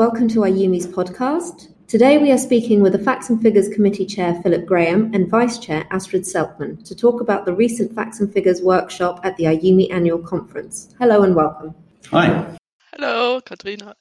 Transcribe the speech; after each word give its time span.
welcome 0.00 0.26
to 0.26 0.40
IUMI's 0.40 0.86
podcast. 0.86 1.68
Today 1.86 2.16
we 2.16 2.32
are 2.32 2.38
speaking 2.38 2.80
with 2.80 2.92
the 2.92 2.98
Facts 2.98 3.28
and 3.28 3.38
Figures 3.42 3.68
Committee 3.68 4.06
Chair 4.06 4.40
Philip 4.42 4.64
Graham 4.64 5.12
and 5.12 5.28
Vice 5.28 5.58
Chair 5.58 5.86
Astrid 5.90 6.22
Seltmann 6.22 6.82
to 6.86 6.94
talk 6.94 7.20
about 7.20 7.44
the 7.44 7.52
recent 7.52 7.94
Facts 7.94 8.18
and 8.18 8.32
Figures 8.32 8.62
workshop 8.62 9.20
at 9.24 9.36
the 9.36 9.44
IUMI 9.44 9.92
annual 9.92 10.18
conference. 10.18 10.94
Hello 10.98 11.22
and 11.22 11.36
welcome. 11.36 11.74
Hi. 12.12 12.56
Hello, 12.94 13.42
Katrina. 13.42 13.94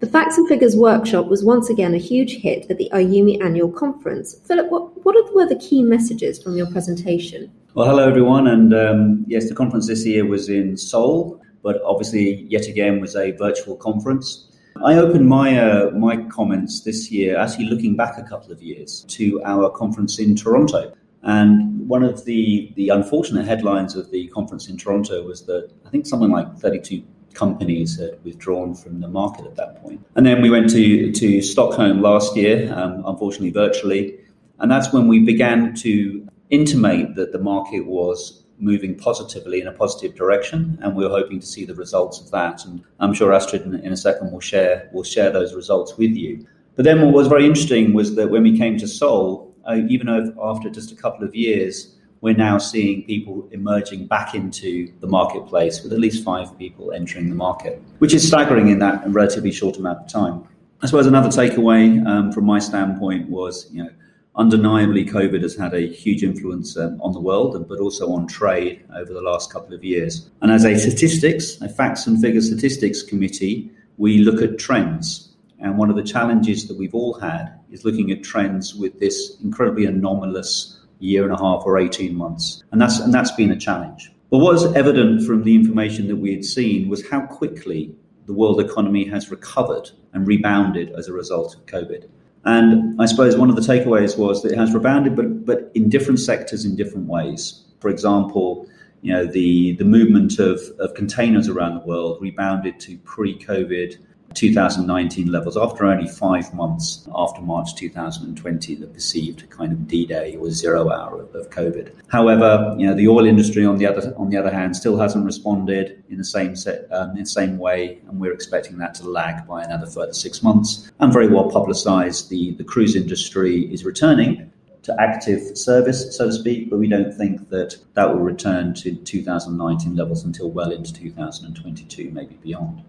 The 0.00 0.08
Facts 0.08 0.38
and 0.38 0.48
Figures 0.48 0.74
workshop 0.74 1.28
was 1.28 1.44
once 1.44 1.70
again 1.70 1.94
a 1.94 1.98
huge 1.98 2.38
hit 2.38 2.68
at 2.68 2.78
the 2.78 2.90
IUMI 2.92 3.40
annual 3.40 3.70
conference. 3.70 4.34
Philip, 4.44 4.68
what, 4.72 5.04
what 5.04 5.34
were 5.36 5.46
the 5.46 5.60
key 5.60 5.84
messages 5.84 6.42
from 6.42 6.56
your 6.56 6.68
presentation? 6.72 7.48
Well, 7.74 7.86
hello 7.86 8.08
everyone, 8.08 8.48
and 8.48 8.74
um, 8.74 9.24
yes, 9.28 9.48
the 9.48 9.54
conference 9.54 9.86
this 9.86 10.04
year 10.04 10.26
was 10.26 10.48
in 10.48 10.76
Seoul, 10.76 11.40
but 11.62 11.80
obviously, 11.84 12.44
yet 12.48 12.66
again, 12.66 13.00
was 13.00 13.14
a 13.14 13.30
virtual 13.30 13.76
conference. 13.76 14.47
I 14.84 14.94
opened 14.94 15.28
my 15.28 15.58
uh, 15.58 15.90
my 15.90 16.16
comments 16.24 16.82
this 16.82 17.10
year, 17.10 17.36
actually 17.38 17.66
looking 17.66 17.96
back 17.96 18.18
a 18.18 18.22
couple 18.22 18.52
of 18.52 18.62
years 18.62 19.04
to 19.08 19.42
our 19.44 19.70
conference 19.70 20.18
in 20.18 20.36
Toronto. 20.36 20.94
And 21.22 21.88
one 21.88 22.04
of 22.04 22.24
the, 22.24 22.72
the 22.76 22.90
unfortunate 22.90 23.44
headlines 23.44 23.96
of 23.96 24.10
the 24.10 24.28
conference 24.28 24.68
in 24.68 24.76
Toronto 24.76 25.24
was 25.24 25.44
that 25.46 25.70
I 25.84 25.90
think 25.90 26.06
something 26.06 26.30
like 26.30 26.56
32 26.58 27.02
companies 27.34 27.98
had 27.98 28.22
withdrawn 28.24 28.74
from 28.74 29.00
the 29.00 29.08
market 29.08 29.44
at 29.46 29.56
that 29.56 29.82
point. 29.82 30.04
And 30.14 30.24
then 30.24 30.42
we 30.42 30.50
went 30.50 30.70
to, 30.70 31.12
to 31.12 31.42
Stockholm 31.42 32.02
last 32.02 32.36
year, 32.36 32.72
um, 32.74 33.02
unfortunately 33.06 33.50
virtually. 33.50 34.18
And 34.60 34.70
that's 34.70 34.92
when 34.92 35.08
we 35.08 35.20
began 35.20 35.74
to 35.76 36.26
intimate 36.50 37.14
that 37.16 37.32
the 37.32 37.38
market 37.38 37.80
was 37.80 38.37
moving 38.58 38.94
positively 38.94 39.60
in 39.60 39.66
a 39.66 39.72
positive 39.72 40.14
direction, 40.14 40.78
and 40.82 40.96
we're 40.96 41.08
hoping 41.08 41.40
to 41.40 41.46
see 41.46 41.64
the 41.64 41.74
results 41.74 42.20
of 42.20 42.30
that. 42.30 42.64
And 42.64 42.82
I'm 43.00 43.14
sure 43.14 43.32
Astrid, 43.32 43.62
in, 43.62 43.74
in 43.76 43.92
a 43.92 43.96
second, 43.96 44.32
will 44.32 44.40
share 44.40 44.88
will 44.92 45.04
share 45.04 45.30
those 45.30 45.54
results 45.54 45.96
with 45.96 46.10
you. 46.10 46.46
But 46.76 46.84
then, 46.84 47.00
what 47.02 47.12
was 47.12 47.28
very 47.28 47.46
interesting 47.46 47.92
was 47.92 48.14
that 48.16 48.30
when 48.30 48.42
we 48.42 48.56
came 48.56 48.78
to 48.78 48.86
Seoul, 48.86 49.54
uh, 49.68 49.80
even 49.88 50.08
after 50.40 50.70
just 50.70 50.92
a 50.92 50.96
couple 50.96 51.26
of 51.26 51.34
years, 51.34 51.96
we're 52.20 52.34
now 52.36 52.58
seeing 52.58 53.04
people 53.04 53.48
emerging 53.52 54.06
back 54.06 54.34
into 54.34 54.92
the 55.00 55.06
marketplace 55.06 55.82
with 55.82 55.92
at 55.92 56.00
least 56.00 56.24
five 56.24 56.56
people 56.58 56.92
entering 56.92 57.28
the 57.28 57.34
market, 57.34 57.82
which 57.98 58.14
is 58.14 58.26
staggering 58.26 58.68
in 58.68 58.78
that 58.80 59.02
relatively 59.08 59.52
short 59.52 59.76
amount 59.76 60.00
of 60.00 60.08
time. 60.08 60.46
I 60.82 60.86
suppose 60.86 61.06
another 61.06 61.28
takeaway 61.28 62.04
um, 62.06 62.32
from 62.32 62.44
my 62.44 62.58
standpoint 62.58 63.28
was, 63.28 63.68
you 63.72 63.82
know, 63.82 63.90
undeniably, 64.38 65.04
COVID 65.04 65.42
has 65.42 65.56
had 65.56 65.74
a 65.74 65.86
huge 65.86 66.22
influence 66.22 66.76
um, 66.76 67.00
on 67.02 67.12
the 67.12 67.20
world, 67.20 67.68
but 67.68 67.80
also 67.80 68.12
on 68.12 68.26
trade 68.26 68.84
over 68.94 69.12
the 69.12 69.20
last 69.20 69.52
couple 69.52 69.74
of 69.74 69.84
years. 69.84 70.30
And 70.40 70.52
as 70.52 70.64
a 70.64 70.78
statistics, 70.78 71.60
a 71.60 71.68
facts 71.68 72.06
and 72.06 72.20
figures 72.22 72.46
statistics 72.46 73.02
committee, 73.02 73.70
we 73.96 74.18
look 74.18 74.40
at 74.40 74.58
trends. 74.58 75.34
And 75.58 75.76
one 75.76 75.90
of 75.90 75.96
the 75.96 76.04
challenges 76.04 76.68
that 76.68 76.78
we've 76.78 76.94
all 76.94 77.14
had 77.14 77.58
is 77.70 77.84
looking 77.84 78.12
at 78.12 78.22
trends 78.22 78.74
with 78.74 79.00
this 79.00 79.36
incredibly 79.42 79.84
anomalous 79.86 80.78
year 81.00 81.24
and 81.24 81.32
a 81.32 81.38
half 81.38 81.64
or 81.66 81.78
18 81.78 82.14
months. 82.14 82.62
And 82.70 82.80
that's, 82.80 83.00
and 83.00 83.12
that's 83.12 83.32
been 83.32 83.50
a 83.50 83.58
challenge. 83.58 84.12
But 84.30 84.38
what 84.38 84.52
was 84.52 84.72
evident 84.76 85.26
from 85.26 85.42
the 85.42 85.54
information 85.54 86.06
that 86.08 86.16
we 86.16 86.32
had 86.32 86.44
seen 86.44 86.88
was 86.88 87.08
how 87.08 87.22
quickly 87.22 87.94
the 88.26 88.34
world 88.34 88.60
economy 88.60 89.04
has 89.06 89.30
recovered 89.30 89.90
and 90.12 90.26
rebounded 90.26 90.92
as 90.92 91.08
a 91.08 91.12
result 91.12 91.56
of 91.56 91.66
COVID. 91.66 92.08
And 92.44 93.00
I 93.00 93.06
suppose 93.06 93.36
one 93.36 93.50
of 93.50 93.56
the 93.56 93.62
takeaways 93.62 94.16
was 94.16 94.42
that 94.42 94.52
it 94.52 94.58
has 94.58 94.72
rebounded, 94.72 95.16
but 95.16 95.44
but 95.44 95.70
in 95.74 95.88
different 95.88 96.20
sectors 96.20 96.64
in 96.64 96.76
different 96.76 97.06
ways. 97.06 97.64
For 97.80 97.88
example, 97.88 98.66
you 99.02 99.12
know 99.12 99.26
the 99.26 99.72
the 99.76 99.84
movement 99.84 100.38
of, 100.38 100.60
of 100.78 100.94
containers 100.94 101.48
around 101.48 101.74
the 101.74 101.86
world 101.86 102.18
rebounded 102.20 102.80
to 102.80 102.98
pre-COVID 102.98 103.96
2019 104.34 105.32
levels 105.32 105.56
after 105.56 105.84
only 105.86 106.08
five 106.08 106.52
months 106.54 107.08
after 107.14 107.40
March 107.40 107.74
2020, 107.74 108.74
the 108.74 108.86
perceived 108.86 109.48
kind 109.50 109.72
of 109.72 109.88
D-Day 109.88 110.36
or 110.36 110.50
zero 110.50 110.90
hour 110.90 111.22
of, 111.22 111.34
of, 111.34 111.50
COVID. 111.50 111.92
However, 112.08 112.74
you 112.78 112.86
know 112.86 112.94
the 112.94 113.08
oil 113.08 113.24
industry 113.24 113.64
on 113.64 113.78
the 113.78 113.86
other 113.86 114.14
on 114.16 114.30
the 114.30 114.36
other 114.36 114.50
hand 114.50 114.76
still 114.76 114.98
hasn't 114.98 115.24
responded 115.24 116.02
in 116.08 116.18
the 116.18 116.24
same 116.24 116.54
set, 116.54 116.86
um, 116.92 117.10
in 117.10 117.24
the 117.24 117.26
same 117.26 117.58
way, 117.58 117.98
and 118.08 118.20
we're 118.20 118.32
expecting 118.32 118.78
that 118.78 118.94
to 118.96 119.08
lag 119.08 119.46
by 119.46 119.62
another 119.62 119.86
further 119.86 120.12
six 120.12 120.42
months. 120.42 120.90
And 121.00 121.12
very 121.12 121.28
well 121.28 121.50
publicised, 121.50 122.30
the 122.30 122.52
the 122.52 122.64
cruise 122.64 122.94
industry 122.94 123.72
is 123.72 123.84
returning 123.84 124.52
to 124.88 124.96
active 125.00 125.56
service, 125.56 126.16
so 126.16 126.26
to 126.26 126.32
speak, 126.32 126.70
but 126.70 126.78
we 126.78 126.88
don't 126.88 127.12
think 127.12 127.50
that 127.50 127.76
that 127.94 128.08
will 128.08 128.20
return 128.20 128.72
to 128.72 128.94
2019 128.94 129.94
levels 129.94 130.24
until 130.24 130.50
well 130.50 130.72
into 130.72 130.94
2022, 130.94 132.10
maybe 132.10 132.36
beyond. 132.42 132.82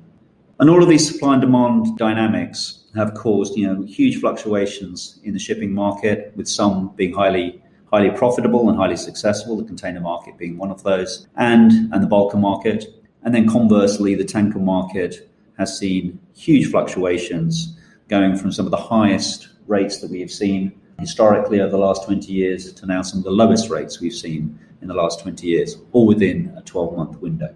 And 0.59 0.69
all 0.69 0.83
of 0.83 0.89
these 0.89 1.09
supply 1.09 1.33
and 1.33 1.41
demand 1.41 1.97
dynamics 1.97 2.83
have 2.93 3.13
caused, 3.13 3.55
you 3.55 3.65
know, 3.65 3.81
huge 3.83 4.19
fluctuations 4.19 5.19
in 5.23 5.33
the 5.33 5.39
shipping 5.39 5.73
market, 5.73 6.33
with 6.35 6.49
some 6.49 6.93
being 6.95 7.13
highly 7.13 7.61
highly 7.91 8.11
profitable 8.11 8.69
and 8.69 8.77
highly 8.77 8.97
successful, 8.97 9.57
the 9.57 9.63
container 9.63 9.99
market 9.99 10.37
being 10.37 10.57
one 10.57 10.69
of 10.69 10.83
those, 10.83 11.27
and 11.37 11.71
and 11.93 12.03
the 12.03 12.07
bulker 12.07 12.37
market. 12.37 12.85
And 13.23 13.33
then 13.33 13.47
conversely, 13.47 14.15
the 14.15 14.25
tanker 14.25 14.59
market 14.59 15.29
has 15.57 15.77
seen 15.77 16.19
huge 16.35 16.69
fluctuations, 16.69 17.77
going 18.09 18.35
from 18.35 18.51
some 18.51 18.65
of 18.65 18.71
the 18.71 18.77
highest 18.77 19.49
rates 19.67 19.99
that 20.01 20.11
we 20.11 20.19
have 20.19 20.31
seen 20.31 20.73
historically 20.99 21.61
over 21.61 21.71
the 21.71 21.77
last 21.77 22.03
20 22.05 22.31
years 22.31 22.73
to 22.73 22.85
now 22.85 23.01
some 23.01 23.19
of 23.19 23.23
the 23.23 23.31
lowest 23.31 23.69
rates 23.69 24.01
we've 24.01 24.13
seen 24.13 24.59
in 24.81 24.89
the 24.89 24.93
last 24.93 25.21
20 25.21 25.47
years, 25.47 25.77
all 25.93 26.05
within 26.05 26.53
a 26.57 26.61
12 26.63 26.97
month 26.97 27.17
window. 27.21 27.55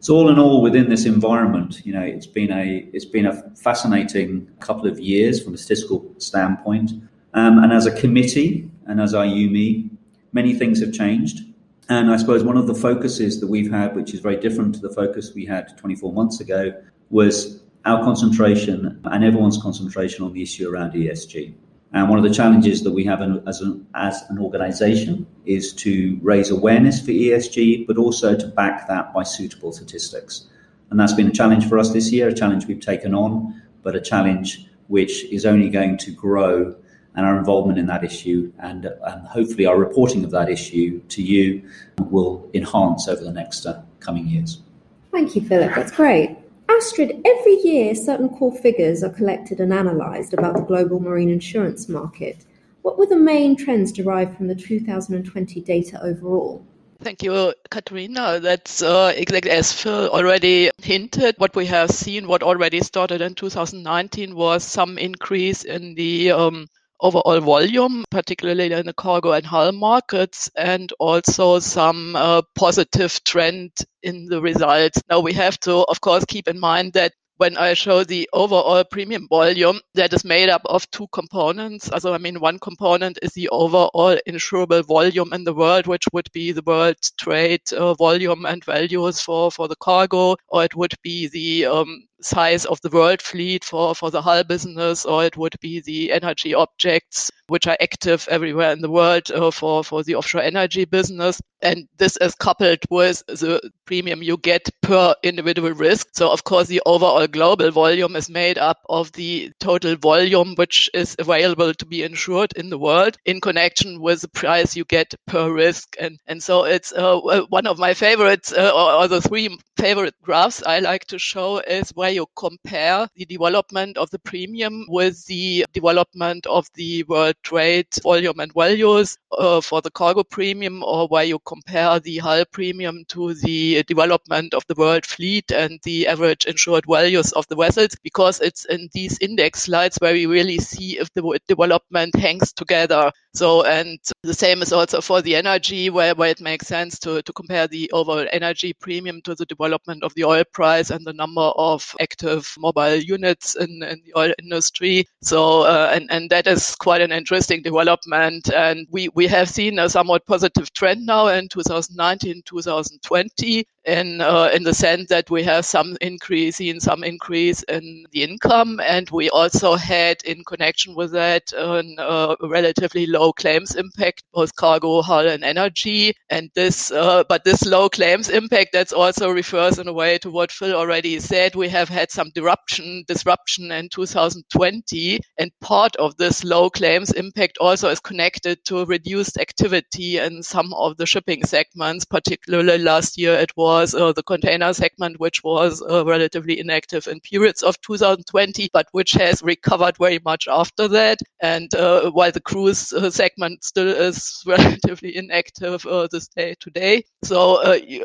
So 0.00 0.14
all 0.14 0.28
in 0.28 0.38
all, 0.38 0.62
within 0.62 0.88
this 0.88 1.06
environment, 1.06 1.84
you 1.84 1.92
know, 1.92 2.02
it's 2.02 2.26
been 2.26 2.52
a 2.52 2.88
it's 2.92 3.04
been 3.04 3.26
a 3.26 3.42
fascinating 3.56 4.48
couple 4.60 4.86
of 4.86 5.00
years 5.00 5.42
from 5.42 5.54
a 5.54 5.58
statistical 5.58 6.14
standpoint. 6.18 6.92
Um, 7.34 7.58
and 7.58 7.72
as 7.72 7.86
a 7.86 7.92
committee 8.00 8.70
and 8.86 9.00
as 9.00 9.12
IUMI, 9.12 9.90
many 10.32 10.54
things 10.54 10.80
have 10.80 10.92
changed. 10.92 11.40
And 11.88 12.10
I 12.10 12.16
suppose 12.16 12.44
one 12.44 12.56
of 12.56 12.66
the 12.66 12.74
focuses 12.74 13.40
that 13.40 13.48
we've 13.48 13.70
had, 13.70 13.96
which 13.96 14.14
is 14.14 14.20
very 14.20 14.36
different 14.36 14.74
to 14.76 14.80
the 14.80 14.90
focus 14.90 15.32
we 15.34 15.46
had 15.46 15.76
24 15.78 16.12
months 16.12 16.40
ago, 16.40 16.72
was 17.10 17.62
our 17.84 18.04
concentration 18.04 19.00
and 19.04 19.24
everyone's 19.24 19.60
concentration 19.60 20.24
on 20.24 20.32
the 20.32 20.42
issue 20.42 20.68
around 20.70 20.92
ESG. 20.92 21.54
And 21.92 22.08
one 22.08 22.18
of 22.18 22.24
the 22.24 22.34
challenges 22.34 22.82
that 22.82 22.92
we 22.92 23.04
have 23.04 23.22
as 23.46 23.60
an, 23.60 23.86
as 23.94 24.22
an 24.28 24.38
organization 24.38 25.26
is 25.46 25.72
to 25.74 26.18
raise 26.22 26.50
awareness 26.50 27.00
for 27.00 27.12
ESG, 27.12 27.86
but 27.86 27.96
also 27.96 28.36
to 28.36 28.46
back 28.48 28.86
that 28.88 29.14
by 29.14 29.22
suitable 29.22 29.72
statistics. 29.72 30.46
And 30.90 31.00
that's 31.00 31.14
been 31.14 31.28
a 31.28 31.32
challenge 31.32 31.66
for 31.66 31.78
us 31.78 31.92
this 31.92 32.12
year, 32.12 32.28
a 32.28 32.34
challenge 32.34 32.66
we've 32.66 32.80
taken 32.80 33.14
on, 33.14 33.62
but 33.82 33.94
a 33.94 34.00
challenge 34.00 34.66
which 34.88 35.24
is 35.26 35.46
only 35.46 35.70
going 35.70 35.96
to 35.98 36.10
grow. 36.10 36.74
And 37.14 37.26
our 37.26 37.36
involvement 37.36 37.78
in 37.78 37.86
that 37.86 38.04
issue 38.04 38.52
and, 38.60 38.84
and 38.84 39.26
hopefully 39.26 39.66
our 39.66 39.76
reporting 39.76 40.22
of 40.24 40.30
that 40.30 40.48
issue 40.48 41.00
to 41.08 41.22
you 41.22 41.68
will 41.98 42.48
enhance 42.54 43.08
over 43.08 43.24
the 43.24 43.32
next 43.32 43.66
uh, 43.66 43.82
coming 43.98 44.28
years. 44.28 44.62
Thank 45.10 45.34
you, 45.34 45.42
Philip. 45.42 45.74
That's 45.74 45.90
great. 45.90 46.37
Astrid, 46.78 47.20
every 47.24 47.56
year 47.64 47.92
certain 47.92 48.28
core 48.28 48.56
figures 48.56 49.02
are 49.02 49.08
collected 49.10 49.58
and 49.58 49.72
analysed 49.72 50.32
about 50.32 50.54
the 50.54 50.60
global 50.60 51.00
marine 51.00 51.28
insurance 51.28 51.88
market. 51.88 52.44
What 52.82 52.96
were 52.96 53.06
the 53.06 53.16
main 53.16 53.56
trends 53.56 53.90
derived 53.90 54.36
from 54.36 54.46
the 54.46 54.54
2020 54.54 55.60
data 55.62 56.00
overall? 56.00 56.64
Thank 57.02 57.24
you, 57.24 57.52
Katrina. 57.68 58.38
That's 58.38 58.80
uh, 58.80 59.12
exactly 59.16 59.50
as 59.50 59.72
Phil 59.72 60.08
already 60.10 60.70
hinted. 60.80 61.34
What 61.38 61.56
we 61.56 61.66
have 61.66 61.90
seen, 61.90 62.28
what 62.28 62.44
already 62.44 62.80
started 62.80 63.22
in 63.22 63.34
2019, 63.34 64.36
was 64.36 64.62
some 64.62 64.98
increase 64.98 65.64
in 65.64 65.96
the 65.96 66.30
um, 66.30 66.68
overall 67.00 67.40
volume, 67.40 68.04
particularly 68.10 68.72
in 68.72 68.86
the 68.86 68.92
cargo 68.92 69.32
and 69.32 69.46
hull 69.46 69.72
markets, 69.72 70.50
and 70.56 70.92
also 70.98 71.58
some 71.58 72.16
uh, 72.16 72.42
positive 72.54 73.22
trend 73.24 73.72
in 74.02 74.26
the 74.26 74.40
results. 74.40 75.00
Now 75.10 75.20
we 75.20 75.32
have 75.34 75.58
to, 75.60 75.84
of 75.84 76.00
course, 76.00 76.24
keep 76.24 76.48
in 76.48 76.58
mind 76.58 76.92
that 76.94 77.12
when 77.38 77.56
I 77.56 77.74
show 77.74 78.02
the 78.02 78.28
overall 78.32 78.82
premium 78.84 79.28
volume, 79.28 79.80
that 79.94 80.12
is 80.12 80.24
made 80.24 80.48
up 80.48 80.62
of 80.64 80.90
two 80.90 81.06
components. 81.12 81.88
Also, 81.88 82.12
I 82.12 82.18
mean, 82.18 82.40
one 82.40 82.58
component 82.58 83.18
is 83.22 83.32
the 83.32 83.48
overall 83.50 84.18
insurable 84.26 84.84
volume 84.84 85.32
in 85.32 85.44
the 85.44 85.54
world, 85.54 85.86
which 85.86 86.04
would 86.12 86.28
be 86.32 86.50
the 86.50 86.62
world 86.62 86.96
trade 87.16 87.62
uh, 87.72 87.94
volume 87.94 88.44
and 88.44 88.64
values 88.64 89.20
for, 89.20 89.52
for 89.52 89.68
the 89.68 89.76
cargo, 89.76 90.36
or 90.48 90.64
it 90.64 90.74
would 90.74 90.94
be 91.02 91.28
the 91.28 91.66
um, 91.66 92.07
size 92.20 92.64
of 92.64 92.80
the 92.82 92.90
world 92.90 93.22
fleet 93.22 93.64
for, 93.64 93.94
for 93.94 94.10
the 94.10 94.22
hull 94.22 94.44
business, 94.44 95.04
or 95.04 95.24
it 95.24 95.36
would 95.36 95.54
be 95.60 95.80
the 95.80 96.12
energy 96.12 96.54
objects 96.54 97.30
which 97.48 97.66
are 97.66 97.76
active 97.80 98.26
everywhere 98.30 98.72
in 98.72 98.80
the 98.80 98.90
world 98.90 99.30
uh, 99.30 99.50
for, 99.50 99.82
for 99.82 100.02
the 100.02 100.14
offshore 100.14 100.42
energy 100.42 100.84
business. 100.84 101.40
And 101.60 101.88
this 101.96 102.16
is 102.18 102.34
coupled 102.34 102.80
with 102.90 103.24
the 103.26 103.60
premium 103.84 104.22
you 104.22 104.36
get 104.36 104.68
per 104.82 105.14
individual 105.22 105.72
risk. 105.72 106.08
So, 106.12 106.30
of 106.30 106.44
course, 106.44 106.68
the 106.68 106.82
overall 106.86 107.26
global 107.26 107.70
volume 107.70 108.14
is 108.16 108.30
made 108.30 108.58
up 108.58 108.78
of 108.88 109.10
the 109.12 109.50
total 109.58 109.96
volume 109.96 110.54
which 110.56 110.88
is 110.94 111.16
available 111.18 111.74
to 111.74 111.86
be 111.86 112.04
insured 112.04 112.52
in 112.54 112.70
the 112.70 112.78
world 112.78 113.16
in 113.24 113.40
connection 113.40 114.00
with 114.00 114.20
the 114.20 114.28
price 114.28 114.76
you 114.76 114.84
get 114.84 115.14
per 115.26 115.50
risk. 115.50 115.96
And, 115.98 116.18
and 116.26 116.42
so 116.42 116.64
it's 116.64 116.92
uh, 116.92 117.18
one 117.48 117.66
of 117.66 117.78
my 117.78 117.94
favorites, 117.94 118.52
uh, 118.52 118.70
or, 118.74 118.92
or 118.92 119.08
the 119.08 119.20
three 119.20 119.56
favorite 119.76 120.14
graphs 120.22 120.62
I 120.62 120.80
like 120.80 121.06
to 121.06 121.18
show 121.18 121.58
is 121.58 121.90
when 121.90 122.07
you 122.10 122.26
compare 122.36 123.08
the 123.14 123.24
development 123.24 123.96
of 123.98 124.10
the 124.10 124.18
premium 124.20 124.84
with 124.88 125.24
the 125.26 125.64
development 125.72 126.46
of 126.46 126.66
the 126.74 127.02
world 127.04 127.34
trade 127.42 127.86
volume 128.02 128.40
and 128.40 128.52
values 128.52 129.16
uh, 129.32 129.60
for 129.60 129.80
the 129.80 129.90
cargo 129.90 130.22
premium, 130.22 130.82
or 130.82 131.06
where 131.08 131.24
you 131.24 131.38
compare 131.46 132.00
the 132.00 132.18
hull 132.18 132.44
premium 132.52 133.04
to 133.08 133.34
the 133.34 133.82
development 133.84 134.54
of 134.54 134.62
the 134.68 134.74
world 134.74 135.04
fleet 135.04 135.50
and 135.50 135.78
the 135.84 136.06
average 136.06 136.44
insured 136.46 136.84
values 136.88 137.32
of 137.32 137.46
the 137.48 137.56
vessels, 137.56 137.94
because 138.02 138.40
it's 138.40 138.64
in 138.66 138.88
these 138.92 139.18
index 139.20 139.62
slides 139.62 139.96
where 139.98 140.12
we 140.12 140.26
really 140.26 140.58
see 140.58 140.98
if 140.98 141.12
the 141.14 141.38
development 141.48 142.14
hangs 142.16 142.52
together. 142.52 143.10
So, 143.34 143.64
and 143.64 143.98
the 144.22 144.34
same 144.34 144.62
is 144.62 144.72
also 144.72 145.00
for 145.00 145.22
the 145.22 145.36
energy, 145.36 145.90
where, 145.90 146.14
where 146.14 146.30
it 146.30 146.40
makes 146.40 146.66
sense 146.66 146.98
to, 147.00 147.22
to 147.22 147.32
compare 147.32 147.68
the 147.68 147.90
overall 147.92 148.26
energy 148.32 148.72
premium 148.72 149.20
to 149.22 149.34
the 149.34 149.46
development 149.46 150.02
of 150.02 150.14
the 150.14 150.24
oil 150.24 150.44
price 150.52 150.90
and 150.90 151.06
the 151.06 151.12
number 151.12 151.52
of 151.56 151.94
active 151.98 152.52
mobile 152.58 152.96
units 152.96 153.56
in, 153.56 153.82
in 153.82 154.00
the 154.04 154.12
oil 154.16 154.32
industry. 154.42 155.06
So, 155.22 155.62
uh, 155.62 155.90
and, 155.92 156.10
and 156.10 156.30
that 156.30 156.46
is 156.46 156.74
quite 156.76 157.00
an 157.00 157.12
interesting 157.12 157.62
development. 157.62 158.50
And 158.52 158.86
we, 158.90 159.08
we 159.14 159.26
have 159.26 159.48
seen 159.48 159.78
a 159.78 159.88
somewhat 159.88 160.26
positive 160.26 160.72
trend 160.72 161.06
now 161.06 161.28
in 161.28 161.48
2019, 161.48 162.42
2020 162.44 163.66
in 163.88 164.20
uh, 164.20 164.50
in 164.54 164.62
the 164.64 164.74
sense 164.74 165.08
that 165.08 165.30
we 165.30 165.42
have 165.42 165.64
some 165.64 165.96
increase, 166.00 166.56
seen 166.56 166.78
some 166.78 167.02
increase 167.02 167.62
in 167.64 168.04
the 168.12 168.22
income, 168.22 168.80
and 168.84 169.08
we 169.10 169.30
also 169.30 169.76
had 169.76 170.22
in 170.24 170.44
connection 170.44 170.94
with 170.94 171.12
that 171.12 171.50
a 171.52 171.78
uh, 171.98 172.36
relatively 172.42 173.06
low 173.06 173.32
claims 173.32 173.74
impact, 173.74 174.22
both 174.34 174.54
cargo, 174.56 175.00
hull, 175.00 175.26
and 175.26 175.42
energy. 175.42 176.12
And 176.28 176.50
this, 176.54 176.90
uh, 176.92 177.24
but 177.28 177.44
this 177.44 177.64
low 177.64 177.88
claims 177.88 178.28
impact 178.28 178.72
that 178.72 178.92
also 178.92 179.30
refers 179.30 179.78
in 179.78 179.88
a 179.88 179.92
way 179.92 180.18
to 180.18 180.30
what 180.30 180.52
Phil 180.52 180.74
already 180.74 181.18
said. 181.18 181.54
We 181.54 181.68
have 181.70 181.88
had 181.88 182.10
some 182.10 182.30
disruption 182.34 183.04
disruption 183.08 183.72
in 183.72 183.88
2020, 183.88 185.20
and 185.38 185.50
part 185.60 185.96
of 185.96 186.16
this 186.18 186.44
low 186.44 186.68
claims 186.68 187.12
impact 187.12 187.56
also 187.58 187.88
is 187.88 188.00
connected 188.00 188.62
to 188.66 188.84
reduced 188.84 189.38
activity 189.38 190.18
in 190.18 190.42
some 190.42 190.74
of 190.74 190.96
the 190.98 191.06
shipping 191.06 191.44
segments. 191.44 192.04
Particularly 192.04 192.78
last 192.78 193.16
year, 193.16 193.34
it 193.34 193.50
was 193.56 193.77
was 193.78 193.94
uh, 193.94 194.12
the 194.12 194.22
container 194.22 194.72
segment, 194.72 195.20
which 195.20 195.42
was 195.44 195.82
uh, 195.82 196.04
relatively 196.04 196.58
inactive 196.58 197.06
in 197.06 197.20
periods 197.20 197.62
of 197.62 197.80
2020, 197.82 198.70
but 198.72 198.86
which 198.92 199.12
has 199.12 199.42
recovered 199.42 199.96
very 199.98 200.18
much 200.24 200.48
after 200.48 200.88
that. 200.88 201.18
And 201.40 201.72
uh, 201.74 202.10
while 202.10 202.32
the 202.32 202.40
cruise 202.40 202.92
segment 203.14 203.64
still 203.64 203.88
is 203.88 204.42
relatively 204.46 205.16
inactive 205.16 205.82
this 206.10 206.28
day 206.28 206.54
today. 206.60 207.04
So 207.22 207.38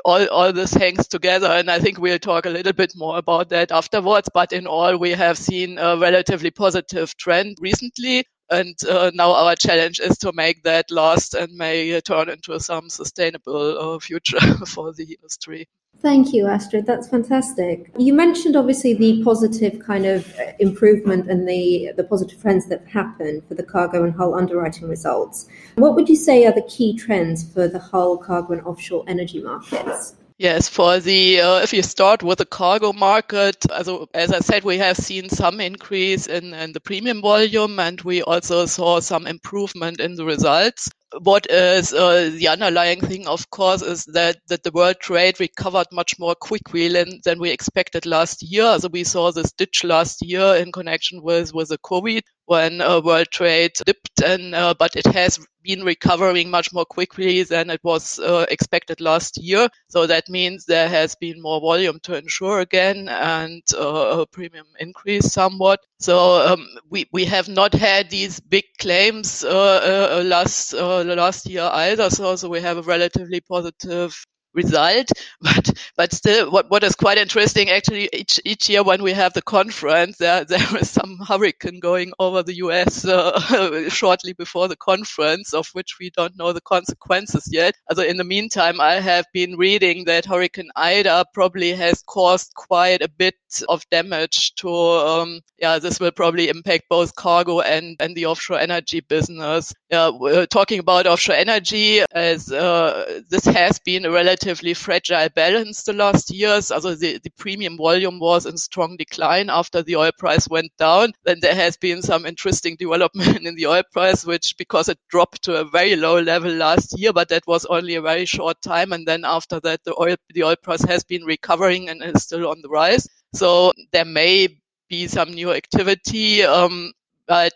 all, 0.05 0.27
all 0.29 0.53
this 0.53 0.73
hangs 0.73 1.07
together. 1.07 1.47
And 1.47 1.69
I 1.71 1.79
think 1.79 1.97
we'll 1.97 2.19
talk 2.19 2.45
a 2.45 2.49
little 2.49 2.73
bit 2.73 2.93
more 2.95 3.17
about 3.17 3.49
that 3.49 3.71
afterwards. 3.71 4.29
But 4.33 4.53
in 4.53 4.67
all, 4.67 4.97
we 4.97 5.11
have 5.11 5.37
seen 5.37 5.77
a 5.79 5.97
relatively 5.97 6.51
positive 6.51 7.15
trend 7.17 7.57
recently. 7.61 8.25
And 8.53 8.75
uh, 8.87 9.11
now 9.13 9.31
our 9.33 9.55
challenge 9.55 9.99
is 9.99 10.17
to 10.19 10.31
make 10.33 10.63
that 10.63 10.91
last 10.91 11.33
and 11.33 11.51
may 11.55 11.99
turn 12.01 12.29
into 12.29 12.59
some 12.59 12.89
sustainable 12.89 13.95
uh, 13.95 13.99
future 13.99 14.39
for 14.67 14.93
the 14.93 15.03
industry. 15.03 15.67
Thank 16.01 16.33
you, 16.33 16.47
Astrid. 16.47 16.85
That's 16.85 17.07
fantastic. 17.07 17.89
You 17.97 18.13
mentioned 18.13 18.55
obviously 18.55 18.93
the 18.93 19.23
positive 19.23 19.79
kind 19.79 20.05
of 20.05 20.27
uh, 20.37 20.51
improvement 20.59 21.29
and 21.29 21.47
the, 21.47 21.93
the 21.95 22.03
positive 22.03 22.41
trends 22.41 22.67
that 22.67 22.85
happened 22.87 23.43
for 23.47 23.55
the 23.55 23.63
cargo 23.63 24.03
and 24.03 24.13
hull 24.13 24.35
underwriting 24.35 24.89
results. 24.89 25.47
What 25.75 25.95
would 25.95 26.09
you 26.09 26.15
say 26.15 26.45
are 26.45 26.53
the 26.53 26.63
key 26.63 26.97
trends 26.97 27.43
for 27.53 27.67
the 27.67 27.79
hull, 27.79 28.17
cargo, 28.17 28.53
and 28.53 28.61
offshore 28.63 29.05
energy 29.07 29.41
markets? 29.41 30.15
Yes, 30.37 30.67
for 30.67 30.99
the 30.99 31.41
uh, 31.41 31.57
if 31.59 31.73
you 31.73 31.81
start 31.83 32.21
with 32.23 32.37
the 32.39 32.45
cargo 32.45 32.93
market, 32.93 33.65
as, 33.71 33.89
as 34.13 34.31
I 34.31 34.39
said, 34.39 34.63
we 34.63 34.77
have 34.79 34.97
seen 34.97 35.29
some 35.29 35.59
increase 35.59 36.27
in, 36.27 36.53
in 36.53 36.71
the 36.73 36.79
premium 36.79 37.21
volume, 37.21 37.79
and 37.79 37.99
we 38.01 38.21
also 38.23 38.65
saw 38.65 38.99
some 38.99 39.27
improvement 39.27 39.99
in 39.99 40.15
the 40.15 40.25
results 40.25 40.89
what 41.21 41.45
is 41.49 41.93
uh, 41.93 42.31
the 42.33 42.47
underlying 42.47 43.01
thing, 43.01 43.27
of 43.27 43.49
course, 43.49 43.81
is 43.81 44.05
that, 44.05 44.37
that 44.47 44.63
the 44.63 44.71
world 44.71 44.97
trade 44.99 45.39
recovered 45.39 45.87
much 45.91 46.17
more 46.19 46.35
quickly 46.35 46.87
than, 46.87 47.19
than 47.23 47.39
we 47.39 47.51
expected 47.51 48.05
last 48.05 48.41
year. 48.41 48.79
So 48.79 48.87
we 48.89 49.03
saw 49.03 49.31
this 49.31 49.51
ditch 49.51 49.83
last 49.83 50.21
year 50.21 50.55
in 50.55 50.71
connection 50.71 51.21
with, 51.21 51.53
with 51.53 51.69
the 51.69 51.77
COVID 51.79 52.21
when 52.45 52.81
uh, 52.81 53.01
world 53.01 53.27
trade 53.31 53.71
dipped, 53.85 54.21
and 54.21 54.53
uh, 54.53 54.73
but 54.77 54.95
it 54.95 55.05
has 55.07 55.39
been 55.63 55.83
recovering 55.83 56.49
much 56.49 56.73
more 56.73 56.85
quickly 56.85 57.43
than 57.43 57.69
it 57.69 57.79
was 57.83 58.19
uh, 58.19 58.45
expected 58.49 58.99
last 58.99 59.37
year. 59.37 59.69
So 59.87 60.05
that 60.07 60.27
means 60.27 60.65
there 60.65 60.89
has 60.89 61.15
been 61.15 61.41
more 61.41 61.61
volume 61.61 61.99
to 62.03 62.17
insure 62.17 62.59
again, 62.59 63.07
and 63.07 63.61
uh, 63.73 64.19
a 64.19 64.25
premium 64.25 64.65
increase 64.79 65.31
somewhat. 65.31 65.79
So 65.99 66.45
um, 66.45 66.67
we 66.89 67.07
we 67.13 67.23
have 67.25 67.47
not 67.47 67.73
had 67.73 68.09
these 68.09 68.39
big 68.41 68.65
claims 68.77 69.43
uh, 69.45 70.21
last 70.25 70.73
last 71.07 71.47
year 71.49 71.69
either. 71.73 72.09
So 72.09 72.35
so 72.35 72.49
we 72.49 72.61
have 72.61 72.77
a 72.77 72.81
relatively 72.81 73.41
positive 73.41 74.15
result. 74.53 75.09
But 75.41 75.73
but 75.97 76.13
still, 76.13 76.51
what 76.51 76.69
what 76.69 76.83
is 76.83 76.95
quite 76.95 77.17
interesting 77.17 77.69
actually 77.69 78.09
each 78.13 78.39
each 78.45 78.69
year 78.69 78.83
when 78.83 79.03
we 79.03 79.11
have 79.11 79.33
the 79.33 79.41
conference, 79.41 80.17
there 80.17 80.45
there 80.51 80.77
is 80.77 80.89
some 80.89 81.19
hurricane 81.27 81.79
going 81.79 82.13
over 82.19 82.43
the 82.43 82.55
U.S. 82.65 83.05
Uh, 83.05 83.89
shortly 83.89 84.33
before 84.33 84.67
the 84.67 84.77
conference, 84.77 85.53
of 85.53 85.67
which 85.73 85.97
we 85.99 86.09
don't 86.11 86.37
know 86.37 86.53
the 86.53 86.61
consequences 86.61 87.49
yet. 87.51 87.75
Also 87.89 88.03
in 88.03 88.17
the 88.17 88.23
meantime, 88.23 88.79
I 88.79 88.95
have 88.99 89.25
been 89.33 89.57
reading 89.57 90.05
that 90.05 90.25
Hurricane 90.25 90.71
Ida 90.75 91.25
probably 91.33 91.73
has 91.73 92.01
caused 92.03 92.53
quite 92.55 93.01
a 93.01 93.09
bit 93.09 93.35
of 93.69 93.83
damage 93.89 94.55
to. 94.55 94.69
Um, 94.69 95.41
yeah, 95.59 95.79
this 95.79 95.99
will 95.99 96.11
probably 96.11 96.49
impact 96.49 96.85
both 96.89 97.15
cargo 97.15 97.59
and 97.61 97.97
and 97.99 98.15
the 98.15 98.25
offshore 98.27 98.59
energy 98.59 99.01
business. 99.01 99.73
Yeah, 99.89 100.45
talking 100.49 100.79
about 100.79 101.07
offshore 101.07 101.35
energy 101.35 102.01
as 102.11 102.51
uh, 102.51 103.21
this 103.29 103.45
has 103.45 103.79
been 103.79 104.05
a 104.05 104.11
relatively 104.11 104.42
relatively 104.43 104.73
fragile 104.73 105.29
balance 105.29 105.83
the 105.83 105.93
last 105.93 106.29
years. 106.33 106.71
Also 106.71 106.95
the, 106.95 107.17
the 107.23 107.29
premium 107.31 107.77
volume 107.77 108.19
was 108.19 108.45
in 108.45 108.57
strong 108.57 108.97
decline 108.97 109.49
after 109.49 109.81
the 109.81 109.95
oil 109.95 110.11
price 110.17 110.49
went 110.49 110.71
down. 110.77 111.13
Then 111.23 111.39
there 111.41 111.55
has 111.55 111.77
been 111.77 112.01
some 112.01 112.25
interesting 112.25 112.75
development 112.75 113.37
in 113.45 113.55
the 113.55 113.67
oil 113.67 113.83
price, 113.91 114.25
which 114.25 114.55
because 114.57 114.89
it 114.89 114.99
dropped 115.09 115.43
to 115.43 115.55
a 115.55 115.65
very 115.65 115.95
low 115.95 116.19
level 116.19 116.51
last 116.51 116.97
year, 116.99 117.13
but 117.13 117.29
that 117.29 117.47
was 117.47 117.65
only 117.65 117.95
a 117.95 118.01
very 118.01 118.25
short 118.25 118.61
time. 118.61 118.91
And 118.91 119.07
then 119.07 119.23
after 119.23 119.59
that, 119.61 119.83
the 119.85 119.95
oil, 119.99 120.15
the 120.33 120.43
oil 120.43 120.55
price 120.61 120.83
has 120.83 121.03
been 121.03 121.23
recovering 121.23 121.89
and 121.89 122.03
is 122.03 122.23
still 122.23 122.47
on 122.49 122.61
the 122.61 122.69
rise. 122.69 123.07
So 123.33 123.71
there 123.93 124.05
may 124.05 124.49
be 124.89 125.07
some 125.07 125.31
new 125.31 125.53
activity. 125.53 126.43
Um, 126.43 126.91
but 127.27 127.53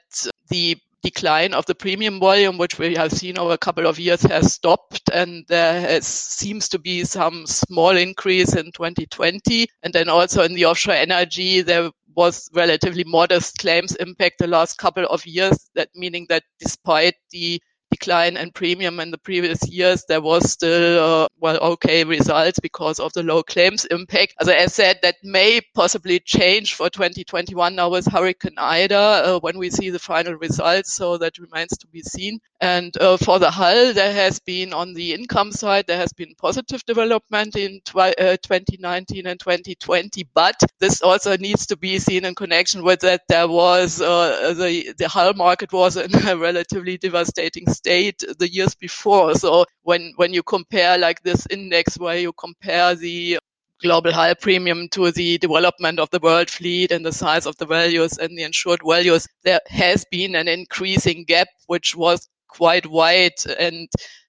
the 0.50 0.78
decline 1.08 1.54
of 1.54 1.66
the 1.66 1.76
premium 1.76 2.20
volume, 2.20 2.58
which 2.58 2.78
we 2.78 2.96
have 2.96 3.12
seen 3.12 3.38
over 3.38 3.54
a 3.54 3.58
couple 3.58 3.88
of 3.88 4.00
years, 4.00 4.22
has 4.24 4.54
stopped, 4.54 5.10
and 5.14 5.46
there 5.48 5.80
has, 5.80 6.06
seems 6.06 6.68
to 6.70 6.80
be 6.80 7.04
some 7.06 7.46
small 7.48 7.96
increase 7.96 8.56
in 8.56 8.72
2020. 8.74 9.68
And 9.84 9.94
then 9.94 10.10
also 10.10 10.44
in 10.44 10.54
the 10.54 10.66
offshore 10.66 10.96
energy, 10.96 11.62
there 11.62 11.92
was 12.16 12.50
relatively 12.54 13.04
modest 13.06 13.60
claims 13.60 13.96
impact 13.96 14.40
the 14.40 14.48
last 14.48 14.78
couple 14.78 15.06
of 15.06 15.26
years. 15.26 15.70
That 15.76 15.90
meaning 15.96 16.26
that 16.30 16.44
despite 16.60 17.16
the 17.32 17.62
decline 17.98 18.38
in 18.38 18.52
premium 18.52 19.00
in 19.00 19.12
the 19.12 19.18
previous 19.18 19.68
years, 19.68 20.04
there 20.08 20.22
was 20.22 20.52
still, 20.52 21.24
uh, 21.24 21.28
well, 21.40 21.58
okay 21.58 22.04
results 22.04 22.60
because 22.60 23.00
of 23.00 23.12
the 23.14 23.24
low 23.24 23.44
claims 23.44 23.86
impact. 23.86 24.36
As 24.40 24.50
I 24.50 24.66
said, 24.68 25.00
that 25.02 25.16
may 25.24 25.62
possibly 25.74 26.20
change 26.20 26.76
for 26.76 26.90
2021 26.90 27.76
now 27.76 27.90
with 27.90 28.06
Hurricane 28.06 28.58
Ida 28.58 28.96
uh, 28.96 29.40
when 29.40 29.58
we 29.58 29.70
see 29.70 29.90
the 29.90 30.00
final 30.00 30.36
results. 30.36 30.94
So 30.94 31.18
that 31.18 31.38
remains 31.38 31.78
to 31.78 31.88
be 31.88 32.02
seen. 32.02 32.40
And 32.60 32.96
uh, 32.98 33.18
for 33.18 33.40
the 33.40 33.52
hull, 33.52 33.94
there 33.94 34.14
has 34.14 34.40
been 34.40 34.74
on 34.74 34.94
the 34.94 35.14
income 35.14 35.52
side, 35.52 35.86
there 35.88 35.98
has 35.98 36.14
been 36.14 36.34
positive 36.40 36.84
development 36.86 37.56
in 37.56 37.80
tw- 37.86 38.18
2019 38.18 39.28
uh, 39.28 39.30
and 39.30 39.40
2020, 39.40 40.28
but 40.34 40.60
this 40.80 41.02
also 41.02 41.38
needs 41.38 41.68
to 41.68 41.78
be 41.78 42.00
seen 42.00 42.26
in 42.26 42.34
connection 42.34 42.84
with 42.84 43.00
that 43.02 43.22
there 43.30 43.48
was 43.48 44.02
uh, 44.02 44.54
the, 44.58 44.94
the 44.98 45.08
hull 45.08 45.34
market 45.34 45.72
was 45.72 45.98
in 45.98 46.14
a 46.28 46.36
relatively 46.36 46.98
devastating 46.98 47.68
state 47.68 47.87
the 47.88 48.50
years 48.52 48.76
before. 48.76 49.36
So 49.36 49.66
when, 49.84 50.14
when 50.18 50.34
you 50.34 50.44
compare 50.44 50.98
like 50.98 51.22
this 51.24 51.48
index 51.50 51.98
where 51.98 52.18
you 52.18 52.34
compare 52.34 52.96
the 52.96 53.40
global 53.82 54.12
hull 54.12 54.34
premium 54.36 54.88
to 54.90 55.12
the 55.12 55.38
development 55.38 56.00
of 56.00 56.10
the 56.10 56.20
world 56.20 56.50
fleet 56.50 56.92
and 56.92 57.06
the 57.06 57.12
size 57.14 57.46
of 57.46 57.56
the 57.58 57.66
values 57.66 58.18
and 58.18 58.38
the 58.38 58.44
insured 58.44 58.82
values, 58.88 59.28
there 59.44 59.60
has 59.68 60.06
been 60.12 60.36
an 60.36 60.48
increasing 60.48 61.24
gap, 61.26 61.48
which 61.68 61.96
was 61.96 62.28
quite 62.48 62.86
wide. 62.88 63.34
And 63.60 63.88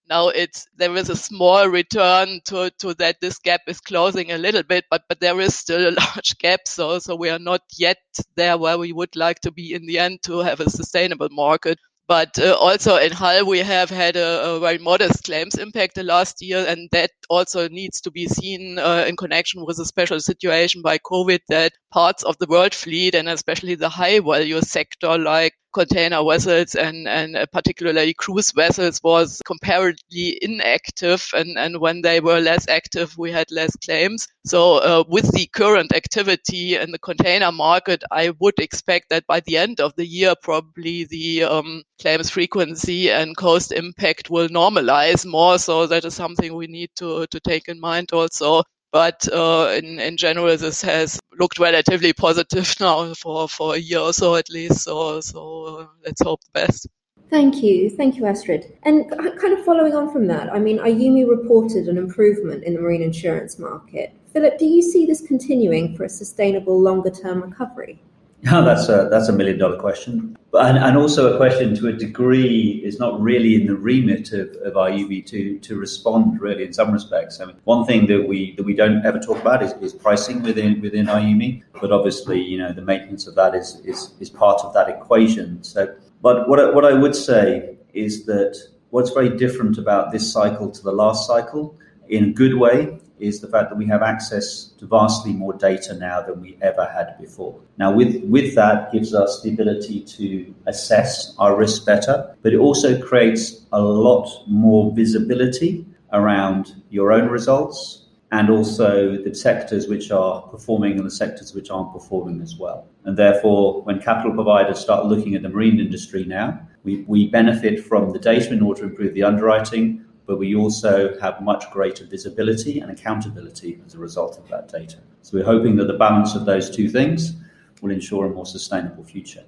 now 0.08 0.28
it's 0.28 0.66
there 0.76 0.94
is 0.96 1.10
a 1.10 1.16
small 1.16 1.68
return 1.68 2.40
to, 2.46 2.70
to 2.78 2.94
that 2.94 3.20
this 3.20 3.38
gap 3.38 3.60
is 3.66 3.80
closing 3.80 4.32
a 4.32 4.38
little 4.38 4.62
bit 4.62 4.84
but 4.90 5.02
but 5.08 5.20
there 5.20 5.40
is 5.40 5.54
still 5.54 5.88
a 5.88 5.96
large 6.00 6.36
gap. 6.38 6.60
So 6.66 6.98
so 6.98 7.14
we 7.16 7.30
are 7.30 7.38
not 7.38 7.62
yet 7.78 7.98
there 8.36 8.58
where 8.58 8.78
we 8.78 8.92
would 8.92 9.16
like 9.16 9.40
to 9.40 9.50
be 9.50 9.74
in 9.74 9.86
the 9.86 9.98
end 9.98 10.22
to 10.24 10.38
have 10.38 10.60
a 10.60 10.70
sustainable 10.70 11.28
market 11.30 11.78
But 12.08 12.38
uh, 12.38 12.56
also 12.58 12.96
in 12.96 13.12
Hull, 13.12 13.44
we 13.44 13.58
have 13.58 13.90
had 13.90 14.16
a, 14.16 14.52
a, 14.52 14.60
very 14.60 14.78
modest 14.78 15.24
claims 15.24 15.56
impact 15.56 15.94
the 15.94 16.02
last 16.02 16.40
year, 16.40 16.64
and 16.66 16.88
that 16.90 17.10
also 17.28 17.68
needs 17.68 18.00
to 18.00 18.10
be 18.10 18.26
seen 18.26 18.78
uh, 18.78 19.04
in 19.06 19.14
connection 19.14 19.62
with 19.66 19.78
a 19.78 19.84
special 19.84 20.18
situation 20.18 20.80
by 20.80 20.96
COVID 20.98 21.40
that 21.50 21.72
parts 21.92 22.22
of 22.22 22.38
the 22.38 22.46
world 22.46 22.74
fleet 22.74 23.14
and 23.14 23.28
especially 23.28 23.74
the 23.74 23.90
high 23.90 24.20
value 24.20 24.62
sector 24.62 25.18
like 25.18 25.52
container 25.72 26.22
vessels 26.24 26.74
and, 26.74 27.06
and 27.08 27.36
uh, 27.36 27.46
particularly 27.52 28.14
cruise 28.14 28.52
vessels 28.52 29.00
was 29.02 29.40
comparatively 29.44 30.38
inactive. 30.42 31.28
And, 31.34 31.58
and 31.58 31.78
when 31.78 32.02
they 32.02 32.20
were 32.20 32.40
less 32.40 32.68
active, 32.68 33.16
we 33.18 33.32
had 33.32 33.50
less 33.50 33.74
claims. 33.76 34.28
So 34.46 34.78
uh, 34.78 35.04
with 35.08 35.32
the 35.32 35.46
current 35.46 35.94
activity 35.94 36.76
in 36.76 36.90
the 36.90 36.98
container 36.98 37.52
market, 37.52 38.02
I 38.10 38.32
would 38.38 38.58
expect 38.58 39.10
that 39.10 39.26
by 39.26 39.40
the 39.40 39.56
end 39.56 39.80
of 39.80 39.94
the 39.96 40.06
year, 40.06 40.34
probably 40.42 41.04
the 41.04 41.44
um, 41.44 41.82
claims 42.00 42.30
frequency 42.30 43.10
and 43.10 43.36
cost 43.36 43.72
impact 43.72 44.30
will 44.30 44.48
normalize 44.48 45.26
more. 45.26 45.58
So 45.58 45.86
that 45.86 46.04
is 46.04 46.14
something 46.14 46.54
we 46.54 46.66
need 46.66 46.90
to, 46.96 47.26
to 47.26 47.40
take 47.40 47.68
in 47.68 47.80
mind 47.80 48.12
also. 48.12 48.62
But 48.90 49.28
uh, 49.32 49.74
in, 49.76 49.98
in 49.98 50.16
general, 50.16 50.56
this 50.56 50.82
has 50.82 51.20
looked 51.38 51.58
relatively 51.58 52.12
positive 52.12 52.74
now 52.80 53.12
for, 53.14 53.48
for 53.48 53.74
a 53.74 53.78
year 53.78 54.00
or 54.00 54.12
so 54.12 54.34
at 54.36 54.48
least. 54.48 54.82
So, 54.82 55.20
so 55.20 55.64
uh, 55.64 55.86
let's 56.04 56.22
hope 56.22 56.40
the 56.44 56.60
best. 56.60 56.88
Thank 57.30 57.62
you. 57.62 57.90
Thank 57.90 58.16
you, 58.16 58.24
Astrid. 58.24 58.72
And 58.84 59.10
kind 59.10 59.52
of 59.52 59.62
following 59.64 59.94
on 59.94 60.10
from 60.10 60.26
that, 60.28 60.50
I 60.50 60.58
mean, 60.58 60.78
IUMI 60.78 61.28
reported 61.28 61.86
an 61.86 61.98
improvement 61.98 62.64
in 62.64 62.72
the 62.72 62.80
marine 62.80 63.02
insurance 63.02 63.58
market. 63.58 64.14
Philip, 64.32 64.58
do 64.58 64.64
you 64.64 64.80
see 64.80 65.04
this 65.04 65.20
continuing 65.20 65.94
for 65.94 66.04
a 66.04 66.08
sustainable 66.08 66.80
longer 66.80 67.10
term 67.10 67.42
recovery? 67.42 68.00
Oh, 68.52 68.64
that's 68.64 68.88
a 68.88 69.08
that's 69.10 69.28
a 69.28 69.32
million 69.32 69.58
dollar 69.58 69.76
question, 69.78 70.38
and, 70.52 70.78
and 70.78 70.96
also 70.96 71.34
a 71.34 71.36
question 71.36 71.74
to 71.74 71.88
a 71.88 71.92
degree 71.92 72.80
is 72.84 73.00
not 73.00 73.20
really 73.20 73.56
in 73.56 73.66
the 73.66 73.74
remit 73.74 74.32
of, 74.32 74.50
of 74.62 74.74
IUMI 74.74 75.26
to 75.26 75.58
to 75.58 75.76
respond 75.76 76.40
really 76.40 76.64
in 76.64 76.72
some 76.72 76.92
respects. 76.92 77.40
I 77.40 77.46
mean, 77.46 77.56
one 77.64 77.84
thing 77.84 78.06
that 78.06 78.28
we 78.28 78.54
that 78.54 78.62
we 78.62 78.74
don't 78.74 79.04
ever 79.04 79.18
talk 79.18 79.40
about 79.40 79.64
is, 79.64 79.72
is 79.80 79.92
pricing 79.92 80.44
within 80.44 80.80
within 80.80 81.06
IUMI, 81.06 81.64
but 81.80 81.90
obviously 81.90 82.40
you 82.40 82.58
know 82.58 82.72
the 82.72 82.80
maintenance 82.80 83.26
of 83.26 83.34
that 83.34 83.56
is 83.56 83.80
is, 83.84 84.12
is 84.20 84.30
part 84.30 84.60
of 84.60 84.72
that 84.72 84.88
equation. 84.88 85.60
So, 85.64 85.92
but 86.22 86.48
what 86.48 86.74
what 86.76 86.84
I 86.84 86.92
would 86.92 87.16
say 87.16 87.76
is 87.92 88.24
that 88.26 88.56
what's 88.90 89.10
very 89.10 89.36
different 89.36 89.78
about 89.78 90.12
this 90.12 90.32
cycle 90.32 90.70
to 90.70 90.82
the 90.82 90.92
last 90.92 91.26
cycle, 91.26 91.76
in 92.08 92.24
a 92.24 92.32
good 92.32 92.54
way, 92.54 93.00
is 93.20 93.40
the 93.40 93.48
fact 93.48 93.70
that 93.70 93.76
we 93.76 93.86
have 93.86 94.02
access 94.02 94.64
to 94.78 94.86
vastly 94.86 95.32
more 95.32 95.52
data 95.52 95.94
now 95.94 96.22
than 96.22 96.40
we 96.40 96.56
ever 96.62 96.84
had 96.86 97.16
before. 97.18 97.58
Now, 97.78 97.92
with, 97.92 98.22
with 98.24 98.54
that 98.54 98.92
gives 98.92 99.14
us 99.14 99.42
the 99.42 99.50
ability 99.50 100.00
to 100.00 100.54
assess 100.66 101.34
our 101.38 101.56
risk 101.56 101.84
better, 101.84 102.34
but 102.42 102.52
it 102.52 102.58
also 102.58 103.00
creates 103.00 103.66
a 103.72 103.80
lot 103.80 104.28
more 104.46 104.92
visibility 104.94 105.86
around 106.12 106.82
your 106.90 107.12
own 107.12 107.28
results 107.28 108.06
and 108.30 108.50
also 108.50 109.16
the 109.22 109.34
sectors 109.34 109.88
which 109.88 110.10
are 110.10 110.42
performing 110.42 110.98
and 110.98 111.06
the 111.06 111.10
sectors 111.10 111.54
which 111.54 111.70
aren't 111.70 111.92
performing 111.92 112.42
as 112.42 112.56
well. 112.56 112.86
And 113.04 113.16
therefore, 113.16 113.82
when 113.82 114.00
capital 114.00 114.34
providers 114.34 114.78
start 114.78 115.06
looking 115.06 115.34
at 115.34 115.42
the 115.42 115.48
marine 115.48 115.80
industry 115.80 116.24
now, 116.24 116.60
we, 116.84 117.04
we 117.08 117.28
benefit 117.28 117.84
from 117.84 118.12
the 118.12 118.18
data 118.18 118.52
in 118.52 118.62
order 118.62 118.82
to 118.82 118.86
improve 118.88 119.14
the 119.14 119.22
underwriting, 119.22 120.04
but 120.28 120.38
we 120.38 120.54
also 120.54 121.18
have 121.20 121.40
much 121.40 121.64
greater 121.72 122.04
visibility 122.04 122.80
and 122.80 122.90
accountability 122.92 123.80
as 123.86 123.94
a 123.94 123.98
result 123.98 124.38
of 124.38 124.46
that 124.48 124.68
data. 124.68 124.98
So 125.22 125.38
we're 125.38 125.44
hoping 125.44 125.74
that 125.76 125.86
the 125.86 125.94
balance 125.94 126.34
of 126.34 126.44
those 126.44 126.70
two 126.70 126.90
things 126.90 127.32
will 127.80 127.90
ensure 127.90 128.26
a 128.26 128.28
more 128.28 128.44
sustainable 128.44 129.04
future. 129.04 129.42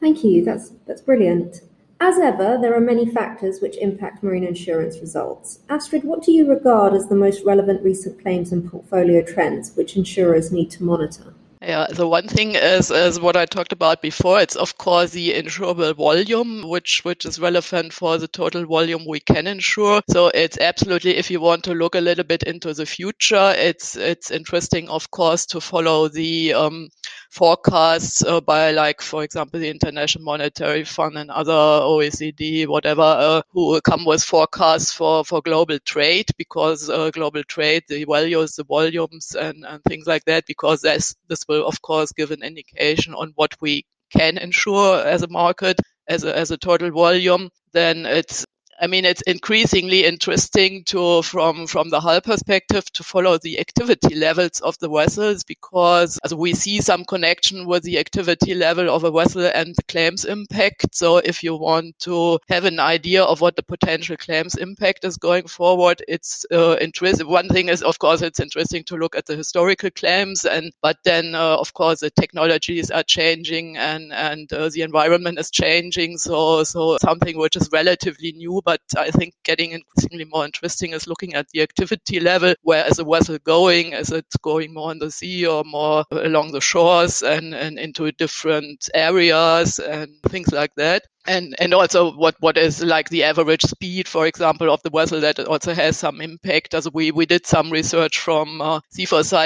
Thank 0.00 0.24
you. 0.24 0.42
That's 0.42 0.72
that's 0.86 1.02
brilliant. 1.02 1.60
As 2.00 2.18
ever, 2.18 2.58
there 2.60 2.74
are 2.74 2.80
many 2.80 3.06
factors 3.08 3.60
which 3.60 3.76
impact 3.76 4.24
marine 4.24 4.42
insurance 4.42 4.98
results. 5.00 5.60
Astrid, 5.68 6.02
what 6.02 6.24
do 6.24 6.32
you 6.32 6.48
regard 6.48 6.94
as 6.94 7.08
the 7.08 7.14
most 7.14 7.44
relevant 7.44 7.84
recent 7.84 8.20
claims 8.20 8.52
and 8.52 8.68
portfolio 8.68 9.22
trends 9.22 9.76
which 9.76 9.96
insurers 9.96 10.50
need 10.50 10.70
to 10.70 10.82
monitor? 10.82 11.34
Yeah, 11.62 11.86
the 11.88 12.08
one 12.08 12.26
thing 12.26 12.56
is, 12.56 12.90
is 12.90 13.20
what 13.20 13.36
I 13.36 13.46
talked 13.46 13.72
about 13.72 14.02
before. 14.02 14.40
It's 14.40 14.56
of 14.56 14.76
course 14.78 15.12
the 15.12 15.32
insurable 15.32 15.94
volume, 15.94 16.62
which 16.68 17.04
which 17.04 17.24
is 17.24 17.38
relevant 17.38 17.92
for 17.92 18.18
the 18.18 18.26
total 18.26 18.66
volume 18.66 19.04
we 19.06 19.20
can 19.20 19.46
insure. 19.46 20.02
So 20.10 20.26
it's 20.34 20.58
absolutely, 20.58 21.16
if 21.16 21.30
you 21.30 21.40
want 21.40 21.62
to 21.64 21.74
look 21.74 21.94
a 21.94 22.00
little 22.00 22.24
bit 22.24 22.42
into 22.42 22.74
the 22.74 22.84
future, 22.84 23.54
it's 23.56 23.96
it's 23.96 24.32
interesting, 24.32 24.88
of 24.88 25.10
course, 25.12 25.46
to 25.46 25.60
follow 25.60 26.08
the 26.08 26.52
um, 26.54 26.88
forecasts 27.30 28.24
uh, 28.24 28.40
by, 28.40 28.72
like 28.72 29.00
for 29.00 29.22
example, 29.22 29.60
the 29.60 29.70
International 29.70 30.24
Monetary 30.24 30.84
Fund 30.84 31.16
and 31.16 31.30
other 31.30 31.52
OECD, 31.52 32.66
whatever, 32.66 33.02
uh, 33.02 33.42
who 33.52 33.80
come 33.82 34.04
with 34.04 34.22
forecasts 34.24 34.92
for 34.92 35.24
for 35.24 35.40
global 35.42 35.78
trade 35.80 36.26
because 36.36 36.90
uh, 36.90 37.10
global 37.10 37.42
trade, 37.44 37.84
the 37.88 38.04
values, 38.04 38.56
the 38.56 38.64
volumes, 38.64 39.34
and, 39.34 39.64
and 39.66 39.82
things 39.84 40.06
like 40.06 40.24
that, 40.24 40.44
because 40.46 40.80
this 40.82 41.14
this 41.28 41.44
will 41.52 41.66
of 41.66 41.80
course 41.82 42.12
give 42.12 42.30
an 42.30 42.42
indication 42.42 43.14
on 43.14 43.32
what 43.34 43.52
we 43.60 43.84
can 44.18 44.38
insure 44.38 45.06
as 45.14 45.22
a 45.22 45.28
market 45.28 45.78
as 46.08 46.24
a, 46.24 46.36
as 46.36 46.50
a 46.50 46.56
total 46.58 46.90
volume, 46.90 47.48
then 47.72 48.06
it's 48.06 48.44
I 48.82 48.88
mean, 48.88 49.04
it's 49.04 49.22
increasingly 49.22 50.04
interesting 50.04 50.82
to, 50.86 51.22
from, 51.22 51.68
from 51.68 51.90
the 51.90 52.00
hull 52.00 52.20
perspective, 52.20 52.84
to 52.94 53.04
follow 53.04 53.38
the 53.38 53.60
activity 53.60 54.16
levels 54.16 54.58
of 54.58 54.76
the 54.80 54.88
vessels 54.88 55.44
because 55.44 56.18
as 56.24 56.34
we 56.34 56.52
see 56.52 56.80
some 56.80 57.04
connection 57.04 57.64
with 57.68 57.84
the 57.84 58.00
activity 58.00 58.56
level 58.56 58.90
of 58.90 59.04
a 59.04 59.12
vessel 59.12 59.48
and 59.54 59.76
the 59.76 59.84
claims 59.84 60.24
impact. 60.24 60.96
So 60.96 61.18
if 61.18 61.44
you 61.44 61.54
want 61.54 61.96
to 62.00 62.40
have 62.48 62.64
an 62.64 62.80
idea 62.80 63.22
of 63.22 63.40
what 63.40 63.54
the 63.54 63.62
potential 63.62 64.16
claims 64.16 64.56
impact 64.56 65.04
is 65.04 65.16
going 65.16 65.46
forward, 65.46 66.02
it's 66.08 66.44
uh, 66.50 66.76
interesting. 66.80 67.28
One 67.28 67.48
thing 67.48 67.68
is, 67.68 67.84
of 67.84 68.00
course, 68.00 68.20
it's 68.20 68.40
interesting 68.40 68.82
to 68.86 68.96
look 68.96 69.14
at 69.14 69.26
the 69.26 69.36
historical 69.36 69.90
claims 69.90 70.44
and, 70.44 70.72
but 70.82 70.96
then, 71.04 71.36
uh, 71.36 71.56
of 71.56 71.72
course, 71.72 72.00
the 72.00 72.10
technologies 72.10 72.90
are 72.90 73.04
changing 73.04 73.76
and, 73.76 74.12
and 74.12 74.52
uh, 74.52 74.70
the 74.70 74.82
environment 74.82 75.38
is 75.38 75.52
changing. 75.52 76.18
So, 76.18 76.64
so 76.64 76.98
something 77.00 77.38
which 77.38 77.54
is 77.54 77.68
relatively 77.72 78.32
new, 78.32 78.60
but 78.64 78.71
I 78.96 79.10
think 79.10 79.34
getting 79.44 79.72
increasingly 79.72 80.24
more 80.24 80.44
interesting 80.44 80.92
is 80.92 81.06
looking 81.06 81.34
at 81.34 81.48
the 81.50 81.62
activity 81.62 82.20
level. 82.20 82.54
Where 82.62 82.86
is 82.86 82.98
a 82.98 83.04
vessel 83.04 83.38
going? 83.44 83.92
Is 83.92 84.10
it 84.10 84.26
going 84.42 84.74
more 84.74 84.90
on 84.90 84.98
the 84.98 85.10
sea 85.10 85.46
or 85.46 85.64
more 85.64 86.04
along 86.10 86.52
the 86.52 86.60
shores 86.60 87.22
and, 87.22 87.54
and 87.54 87.78
into 87.78 88.10
different 88.12 88.88
areas 88.94 89.78
and 89.78 90.10
things 90.28 90.52
like 90.52 90.74
that? 90.76 91.02
and 91.26 91.54
and 91.60 91.72
also 91.72 92.12
what 92.12 92.34
what 92.40 92.56
is 92.56 92.82
like 92.82 93.08
the 93.08 93.22
average 93.22 93.62
speed 93.62 94.08
for 94.08 94.26
example 94.26 94.72
of 94.72 94.82
the 94.82 94.90
vessel 94.90 95.20
that 95.20 95.38
also 95.40 95.72
has 95.72 95.96
some 95.96 96.20
impact 96.20 96.74
as 96.74 96.90
we 96.92 97.12
we 97.12 97.26
did 97.26 97.46
some 97.46 97.70
research 97.70 98.18
from 98.18 98.60
uh, 98.60 98.80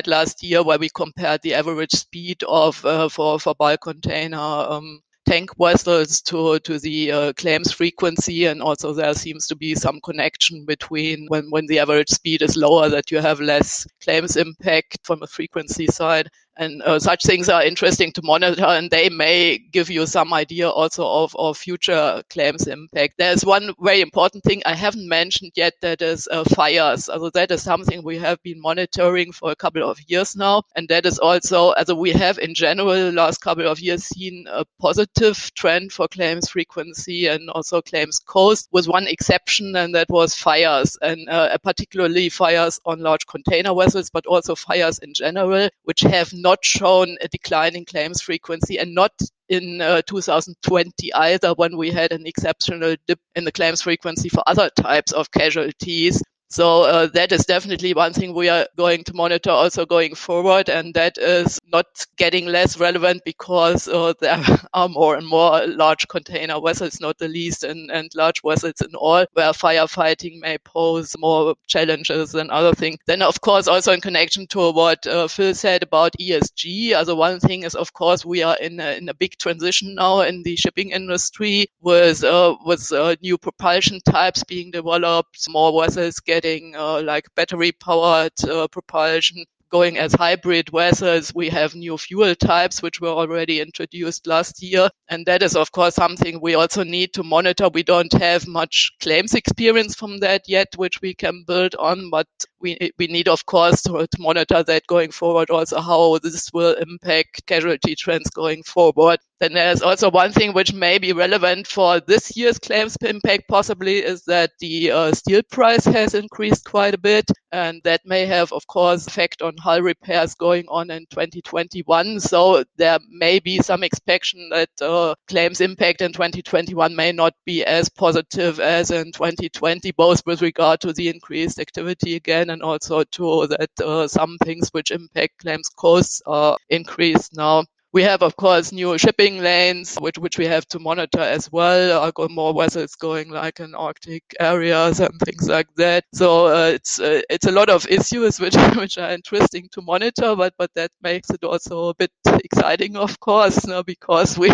last 0.07 0.43
year 0.43 0.63
where 0.63 0.79
we 0.79 0.89
compared 0.89 1.43
the 1.43 1.55
average 1.55 1.93
speed 1.93 2.43
of 2.49 2.83
uh, 2.85 3.09
for 3.09 3.39
for 3.39 3.55
bulk 3.55 3.81
container 3.83 4.39
um, 4.39 5.01
tank 5.27 5.51
vessels 5.59 6.21
to, 6.23 6.59
to 6.61 6.79
the 6.79 7.13
uh, 7.13 7.33
claims 7.35 7.73
frequency. 7.73 8.47
And 8.47 8.63
also 8.63 8.93
there 8.93 9.15
seems 9.15 9.47
to 9.49 9.57
be 9.57 9.75
some 9.75 10.01
connection 10.03 10.65
between 10.65 11.27
when, 11.29 11.51
when 11.51 11.67
the 11.67 11.79
average 11.79 12.09
speed 12.11 12.43
is 12.43 12.57
lower 12.57 12.89
that 12.89 13.11
you 13.11 13.19
have 13.19 13.41
less 13.41 13.87
claims 14.03 14.37
impact 14.37 14.99
from 15.03 15.23
a 15.23 15.27
frequency 15.27 15.87
side 15.87 16.29
and 16.57 16.83
uh, 16.83 16.99
such 16.99 17.25
things 17.25 17.49
are 17.49 17.63
interesting 17.63 18.13
to 18.13 18.23
monitor 18.23 18.65
and 18.65 18.91
they 18.91 19.09
may 19.09 19.59
give 19.59 19.91
you 19.91 20.07
some 20.07 20.33
idea 20.33 20.69
also 20.69 21.07
of, 21.07 21.37
of 21.37 21.57
future 21.57 22.23
claims 22.31 22.67
impact. 22.67 23.15
There's 23.19 23.45
one 23.45 23.75
very 23.81 24.01
important 24.01 24.45
thing 24.45 24.63
i 24.65 24.75
haven't 24.75 25.09
mentioned 25.09 25.53
yet 25.55 25.75
that 25.83 26.03
is 26.03 26.29
uh, 26.31 26.45
fires. 26.45 27.05
So 27.05 27.31
that 27.31 27.51
is 27.51 27.63
something 27.63 28.03
we 28.03 28.19
have 28.19 28.43
been 28.43 28.61
monitoring 28.61 29.33
for 29.33 29.51
a 29.51 29.57
couple 29.57 29.89
of 29.89 29.99
years 30.07 30.37
now. 30.37 30.63
And 30.75 30.89
that 30.89 31.07
is 31.07 31.19
also 31.19 31.73
as 31.73 31.93
we 31.93 32.13
have 32.13 32.39
in 32.39 32.55
general 32.55 33.11
last 33.11 33.41
couple 33.41 33.67
of 33.67 33.81
years 33.81 34.05
seen 34.05 34.47
a 34.51 34.65
positive 34.81 35.53
trend 35.55 35.93
for 35.93 36.09
claims 36.09 36.49
frequency 36.51 37.27
and 37.27 37.51
also 37.51 37.83
claims 37.83 38.19
cost 38.19 38.69
with 38.73 38.89
one 38.89 39.07
exception 39.07 39.77
and 39.77 39.95
that 39.95 40.09
was 40.09 40.35
fires. 40.35 40.97
And 41.03 41.29
uh, 41.29 41.57
particularly 41.59 42.29
fires 42.29 42.81
on 42.87 43.01
large 43.01 43.27
container 43.27 43.75
vessels 43.75 44.11
but 44.11 44.27
also 44.27 44.55
fires 44.55 44.99
in 45.01 45.13
general 45.13 45.69
which 45.85 46.01
have 46.01 46.33
not 46.47 46.65
shown 46.65 47.17
a 47.21 47.27
decline 47.27 47.75
in 47.75 47.85
claims 47.85 48.23
frequency 48.23 48.79
and 48.79 48.95
not 48.95 49.11
in 49.49 49.81
uh, 49.81 50.01
2020 50.07 51.13
either 51.15 51.53
when 51.55 51.77
we 51.77 51.91
had 51.91 52.13
an 52.13 52.25
exceptional 52.25 52.95
dip 53.09 53.19
in 53.35 53.45
the 53.45 53.51
claims 53.51 53.83
frequency 53.83 54.29
for 54.29 54.45
other 54.47 54.71
types 54.77 55.11
of 55.11 55.31
casualties. 55.33 56.23
So 56.49 56.83
uh, 56.85 57.07
that 57.09 57.33
is 57.33 57.45
definitely 57.45 57.93
one 57.93 58.13
thing 58.13 58.33
we 58.33 58.49
are 58.49 58.67
going 58.77 59.03
to 59.05 59.15
monitor 59.15 59.51
also 59.51 59.85
going 59.85 60.15
forward, 60.15 60.69
and 60.69 60.95
that 60.95 61.19
is 61.19 61.59
not 61.73 61.87
getting 62.17 62.47
less 62.47 62.79
relevant 62.79 63.23
because 63.25 63.89
uh, 63.89 64.15
there 64.21 64.41
are 64.75 64.89
more 64.89 65.17
and 65.17 65.27
more 65.27 65.67
large 65.67 66.07
container 66.07 66.61
vessels, 66.61 67.01
not 67.01 67.19
the 67.19 67.27
least, 67.27 67.65
and, 67.65 67.91
and 67.91 68.11
large 68.15 68.43
vessels 68.43 68.81
in 68.81 68.95
all, 68.95 69.27
where 69.33 69.51
firefighting 69.51 70.39
may 70.41 70.57
pose 70.59 71.17
more 71.19 71.57
challenges 71.67 72.31
than 72.31 72.51
other 72.51 72.75
things. 72.75 72.99
Then, 73.07 73.23
of 73.23 73.41
course, 73.41 73.67
also 73.67 73.93
in 73.93 74.01
connection 74.01 74.47
to 74.49 74.71
what 74.71 75.05
uh, 75.07 75.27
Phil 75.27 75.55
said 75.55 75.83
about 75.83 76.15
ESG, 76.21 76.93
as 76.93 77.13
one 77.13 77.41
thing 77.41 77.65
is, 77.65 77.75
of 77.75 77.93
course, 77.93 78.25
we 78.25 78.45
are 78.45 78.57
in 78.59 78.79
a, 78.79 78.97
in 78.97 79.09
a 79.09 79.15
big 79.15 79.37
transition 79.39 79.97
now 79.97 80.21
in 80.21 80.45
the 80.45 80.55
shipping 80.55 80.93
industry 80.93 81.67
with 81.81 82.23
uh, 82.23 82.57
with 82.65 82.93
uh, 82.93 83.17
new 83.21 83.37
propulsion 83.37 83.99
types 84.09 84.45
being 84.45 84.71
developed, 84.71 85.49
more 85.51 85.83
vessels 85.83 86.21
getting 86.21 86.36
getting 86.37 86.77
uh, 86.77 87.01
like 87.03 87.35
battery 87.35 87.73
powered 87.73 88.33
uh, 88.45 88.69
propulsion 88.69 89.45
going 89.71 89.99
as 89.99 90.13
hybrid 90.15 90.69
vessels. 90.71 91.35
We 91.35 91.49
have 91.49 91.75
new 91.75 91.99
fuel 91.99 92.35
types, 92.35 92.83
which 92.83 93.01
were 93.01 93.09
already 93.09 93.61
introduced 93.61 94.27
last 94.27 94.63
year. 94.63 94.89
And 95.09 95.27
that 95.27 95.43
is, 95.43 95.57
of 95.57 95.73
course, 95.73 95.95
something 95.95 96.41
we 96.41 96.55
also 96.55 96.85
need 96.85 97.13
to 97.15 97.23
monitor. 97.23 97.69
We 97.69 97.83
don't 97.83 98.13
have 98.13 98.47
much 98.47 98.93
claims 99.01 99.35
experience 99.35 99.95
from 99.95 100.19
that 100.21 100.43
yet, 100.47 100.69
which 100.77 101.01
we 101.01 101.15
can 101.15 101.45
build 101.47 101.75
on, 101.77 102.11
but 102.11 102.29
we, 102.61 102.79
we 102.99 103.07
need, 103.07 103.29
of 103.29 103.45
course, 103.47 103.83
to, 103.83 104.07
to 104.07 104.21
monitor 104.21 104.63
that 104.63 104.87
going 104.87 105.11
forward 105.11 105.51
also 105.51 105.81
how 105.81 106.19
this 106.19 106.51
will 106.53 106.75
impact 106.75 107.47
casualty 107.47 107.95
trends 107.95 108.31
going 108.31 108.63
forward. 108.63 109.19
Then 109.39 109.53
there's 109.53 109.83
also 109.83 110.11
one 110.11 110.33
thing 110.33 110.55
which 110.55 110.73
may 110.73 110.97
be 110.97 111.13
relevant 111.13 111.67
for 111.67 112.01
this 112.01 112.35
year's 112.39 112.59
claims 112.59 112.97
impact 113.03 113.49
possibly 113.49 113.99
is 113.99 114.23
that 114.25 114.53
the 114.61 114.91
uh, 114.91 115.13
steel 115.13 115.43
price 115.51 115.85
has 115.85 116.15
increased 116.15 116.65
quite 116.65 116.95
a 116.95 116.99
bit 116.99 117.31
and 117.53 117.83
that 117.85 118.01
may 118.07 118.25
have 118.25 118.51
of 118.53 118.67
course 118.67 119.07
effect 119.07 119.43
on 119.43 119.55
hull 119.59 119.83
repairs 119.83 120.35
going 120.35 120.65
on 120.69 120.91
in 120.91 121.05
2021 121.11 122.19
so 122.19 122.65
there 122.77 122.99
may 123.11 123.39
be 123.39 123.59
some 123.59 123.85
expectation 123.85 124.49
that 124.51 124.71
uh, 124.81 125.15
claims 125.29 125.61
impact 125.61 126.01
in 126.01 126.13
2021 126.13 126.97
may 126.97 127.13
not 127.13 127.35
be 127.45 127.63
as 127.65 127.91
positive 127.91 128.59
as 128.59 128.91
in 128.91 129.13
2020 129.13 129.91
both 129.93 130.25
with 130.25 130.41
regard 130.41 130.81
to 130.81 130.95
the 130.95 131.09
increased 131.09 131.59
activity 131.59 132.17
again 132.17 132.51
and 132.51 132.63
also 132.63 133.05
to 133.05 133.47
that 133.47 133.71
uh, 133.85 134.09
some 134.09 134.39
things 134.45 134.71
which 134.71 134.91
impact 134.91 135.39
claims 135.39 135.69
costs 135.69 136.23
are 136.27 136.57
increased 136.71 137.37
now 137.37 137.63
we 137.97 138.03
have, 138.03 138.21
of 138.23 138.37
course, 138.37 138.73
new 138.73 138.99
shipping 138.99 139.39
lanes, 139.39 139.97
which, 139.97 140.19
which 140.19 140.37
we 140.37 140.45
have 140.45 140.67
to 140.67 140.79
monitor 140.79 141.23
as 141.23 141.51
well. 141.51 142.13
Got 142.13 142.31
more 142.31 142.53
vessels 142.53 142.95
going 142.95 143.31
like 143.31 143.59
in 143.59 143.75
Arctic 143.75 144.23
areas 144.39 145.01
and 145.01 145.19
things 145.21 145.49
like 145.49 145.69
that. 145.77 146.05
So 146.13 146.49
uh, 146.49 146.73
it's 146.75 147.01
uh, 147.01 147.23
it's 147.31 147.47
a 147.47 147.53
lot 147.53 147.71
of 147.71 147.87
issues 147.89 148.39
which 148.43 148.55
which 148.77 148.99
are 148.99 149.13
interesting 149.13 149.71
to 149.73 149.81
monitor, 149.81 150.37
but 150.37 150.53
but 150.59 150.71
that 150.75 150.91
makes 151.01 151.31
it 151.31 151.43
also 151.43 151.89
a 151.89 151.95
bit 151.95 152.11
exciting, 152.45 152.99
of 152.99 153.19
course, 153.19 153.67
know, 153.67 153.83
because 153.83 154.37
we 154.37 154.51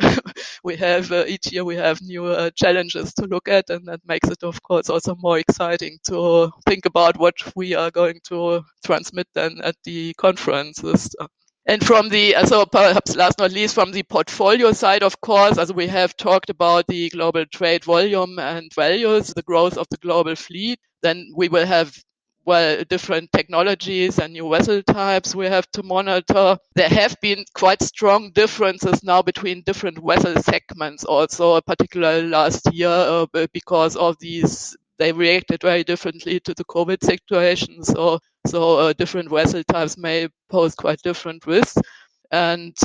we 0.64 0.74
have 0.76 1.12
uh, 1.12 1.24
each 1.26 1.52
year 1.52 1.64
we 1.66 1.76
have 1.76 2.00
new 2.00 2.24
uh, 2.24 2.48
challenges 2.56 3.12
to 3.14 3.26
look 3.26 3.48
at, 3.48 3.68
and 3.68 3.86
that 3.86 4.00
makes 4.06 4.30
it, 4.30 4.42
of 4.42 4.62
course, 4.62 4.88
also 4.88 5.14
more 5.16 5.38
exciting 5.38 5.98
to 6.04 6.50
think 6.66 6.86
about 6.86 7.18
what 7.18 7.34
we 7.54 7.74
are 7.74 7.90
going 7.90 8.18
to 8.28 8.62
transmit 8.82 9.26
then 9.34 9.60
at 9.62 9.76
the 9.84 10.14
conferences. 10.14 11.14
And 11.66 11.84
from 11.84 12.08
the, 12.08 12.34
so 12.46 12.66
perhaps 12.66 13.14
last 13.14 13.38
not 13.38 13.52
least, 13.52 13.74
from 13.74 13.92
the 13.92 14.02
portfolio 14.02 14.72
side, 14.72 15.02
of 15.02 15.20
course, 15.20 15.58
as 15.58 15.72
we 15.72 15.86
have 15.86 16.16
talked 16.16 16.50
about 16.50 16.86
the 16.88 17.08
global 17.10 17.46
trade 17.46 17.84
volume 17.84 18.38
and 18.38 18.72
values, 18.74 19.28
the 19.28 19.42
growth 19.42 19.78
of 19.78 19.86
the 19.90 19.96
global 19.98 20.34
fleet, 20.34 20.80
then 21.02 21.30
we 21.36 21.48
will 21.48 21.66
have 21.66 21.96
well, 22.44 22.82
different 22.88 23.30
technologies 23.32 24.18
and 24.18 24.32
new 24.32 24.50
vessel 24.50 24.82
types 24.82 25.34
we 25.34 25.46
have 25.46 25.70
to 25.72 25.82
monitor. 25.82 26.58
There 26.74 26.88
have 26.88 27.16
been 27.20 27.44
quite 27.54 27.82
strong 27.82 28.32
differences 28.32 29.04
now 29.04 29.22
between 29.22 29.62
different 29.62 29.98
vessel 30.04 30.42
segments 30.42 31.04
also, 31.04 31.60
particularly 31.60 32.28
last 32.28 32.72
year, 32.72 32.88
uh, 32.88 33.26
because 33.52 33.96
of 33.96 34.18
these 34.18 34.76
they 34.98 35.12
reacted 35.12 35.62
very 35.62 35.84
differently 35.84 36.38
to 36.40 36.54
the 36.54 36.64
COVID 36.64 37.04
situation. 37.04 37.82
So, 37.82 38.18
so 38.46 38.78
uh, 38.78 38.92
different 38.92 39.30
vessel 39.30 39.62
types 39.64 39.96
may 39.96 40.28
pose 40.50 40.74
quite 40.74 41.00
different 41.02 41.46
risks. 41.46 41.80
And 42.30 42.76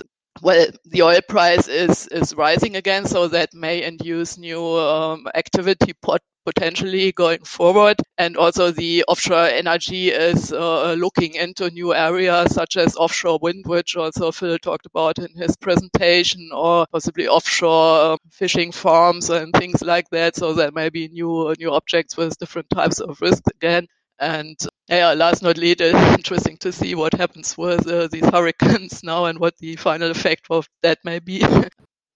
well, 0.42 0.68
the 0.86 1.02
oil 1.02 1.20
price 1.28 1.68
is, 1.68 2.08
is 2.08 2.36
rising 2.36 2.76
again, 2.76 3.06
so 3.06 3.28
that 3.30 3.50
may 3.54 3.84
induce 3.84 4.38
new 4.38 4.64
um, 4.64 5.28
activity 5.36 5.94
pot- 6.02 6.22
potentially 6.46 7.12
going 7.12 7.44
forward. 7.44 7.98
And 8.18 8.38
also 8.38 8.72
the 8.72 9.04
offshore 9.08 9.48
energy 9.48 10.10
is 10.10 10.54
uh, 10.54 10.94
looking 10.94 11.34
into 11.34 11.70
new 11.72 11.94
areas 11.94 12.54
such 12.54 12.78
as 12.78 12.96
offshore 12.96 13.40
wind, 13.42 13.66
which 13.66 13.96
also 13.98 14.32
Phil 14.32 14.58
talked 14.60 14.86
about 14.86 15.18
in 15.20 15.30
his 15.36 15.58
presentation, 15.58 16.50
or 16.54 16.86
possibly 16.92 17.28
offshore 17.28 18.14
um, 18.14 18.18
fishing 18.32 18.72
farms 18.72 19.30
and 19.30 19.54
things 19.54 19.82
like 19.82 20.10
that. 20.12 20.36
So 20.36 20.54
there 20.54 20.72
may 20.72 20.90
be 20.90 21.08
new 21.10 21.54
new 21.60 21.72
objects 21.72 22.16
with 22.16 22.38
different 22.38 22.70
types 22.70 23.00
of 23.02 23.20
risks 23.22 23.50
again. 23.56 23.88
And 24.20 24.58
yeah, 24.88 25.14
last 25.14 25.44
not 25.44 25.58
least, 25.58 25.82
it's 25.82 25.98
interesting 26.18 26.58
to 26.58 26.72
see 26.72 26.96
what 26.96 27.14
happens 27.14 27.58
with 27.58 27.88
uh, 27.88 28.08
these 28.08 28.28
hurricanes 28.30 29.04
now 29.04 29.26
and 29.26 29.40
what 29.40 29.58
the 29.58 29.76
final 29.76 30.12
effect 30.12 30.48
of 30.50 30.68
that 30.82 31.00
may 31.04 31.20
be. 31.20 31.46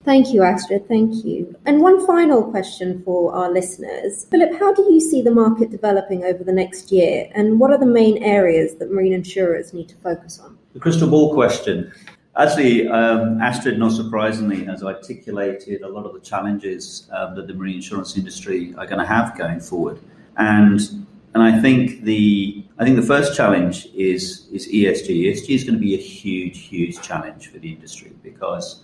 Thank 0.03 0.33
you, 0.33 0.41
Astrid. 0.41 0.87
Thank 0.87 1.23
you. 1.23 1.55
And 1.67 1.79
one 1.79 2.05
final 2.07 2.43
question 2.49 3.03
for 3.03 3.35
our 3.35 3.51
listeners. 3.51 4.25
Philip, 4.31 4.59
how 4.59 4.73
do 4.73 4.81
you 4.91 4.99
see 4.99 5.21
the 5.21 5.29
market 5.29 5.69
developing 5.69 6.23
over 6.23 6.43
the 6.43 6.51
next 6.51 6.91
year? 6.91 7.29
And 7.35 7.59
what 7.59 7.71
are 7.71 7.77
the 7.77 7.85
main 7.85 8.23
areas 8.23 8.75
that 8.75 8.91
marine 8.91 9.13
insurers 9.13 9.73
need 9.73 9.89
to 9.89 9.95
focus 9.97 10.39
on? 10.39 10.57
The 10.73 10.79
crystal 10.79 11.07
ball 11.07 11.35
question. 11.35 11.93
Actually, 12.35 12.87
um, 12.87 13.39
Astrid, 13.41 13.77
not 13.77 13.91
surprisingly, 13.91 14.63
has 14.63 14.81
articulated 14.83 15.83
a 15.83 15.87
lot 15.87 16.05
of 16.05 16.13
the 16.13 16.19
challenges 16.21 17.07
um, 17.11 17.35
that 17.35 17.45
the 17.45 17.53
marine 17.53 17.75
insurance 17.75 18.17
industry 18.17 18.73
are 18.77 18.87
going 18.87 18.99
to 18.99 19.05
have 19.05 19.37
going 19.37 19.59
forward. 19.59 19.99
And 20.37 21.05
and 21.33 21.43
I 21.43 21.61
think 21.61 22.03
the 22.03 22.63
I 22.77 22.83
think 22.83 22.97
the 22.97 23.05
first 23.05 23.35
challenge 23.35 23.87
is 23.95 24.47
is 24.51 24.67
ESG. 24.67 25.25
ESG 25.25 25.49
is 25.49 25.63
going 25.63 25.75
to 25.75 25.79
be 25.79 25.95
a 25.95 26.01
huge, 26.01 26.59
huge 26.59 27.01
challenge 27.01 27.47
for 27.51 27.59
the 27.59 27.71
industry 27.71 28.11
because, 28.21 28.83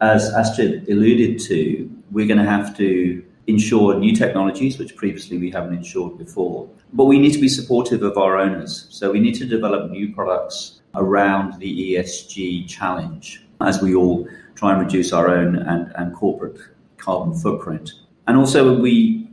as 0.00 0.32
Astrid 0.32 0.88
alluded 0.88 1.38
to, 1.40 1.90
we're 2.10 2.26
going 2.26 2.38
to 2.38 2.50
have 2.50 2.76
to 2.78 3.24
insure 3.46 3.98
new 3.98 4.14
technologies 4.14 4.78
which 4.78 4.96
previously 4.96 5.38
we 5.38 5.50
haven't 5.50 5.74
insured 5.74 6.18
before. 6.18 6.68
But 6.92 7.04
we 7.04 7.18
need 7.18 7.32
to 7.34 7.40
be 7.40 7.48
supportive 7.48 8.02
of 8.02 8.18
our 8.18 8.36
owners. 8.36 8.88
So 8.90 9.12
we 9.12 9.20
need 9.20 9.34
to 9.36 9.44
develop 9.44 9.90
new 9.90 10.12
products 10.12 10.80
around 10.96 11.60
the 11.60 11.94
ESG 11.94 12.68
challenge 12.68 13.46
as 13.60 13.80
we 13.80 13.94
all 13.94 14.28
try 14.56 14.72
and 14.72 14.80
reduce 14.80 15.12
our 15.12 15.28
own 15.28 15.56
and, 15.56 15.92
and 15.96 16.14
corporate 16.14 16.58
carbon 16.96 17.34
footprint. 17.34 17.92
And 18.26 18.36
also 18.36 18.76
we 18.76 19.25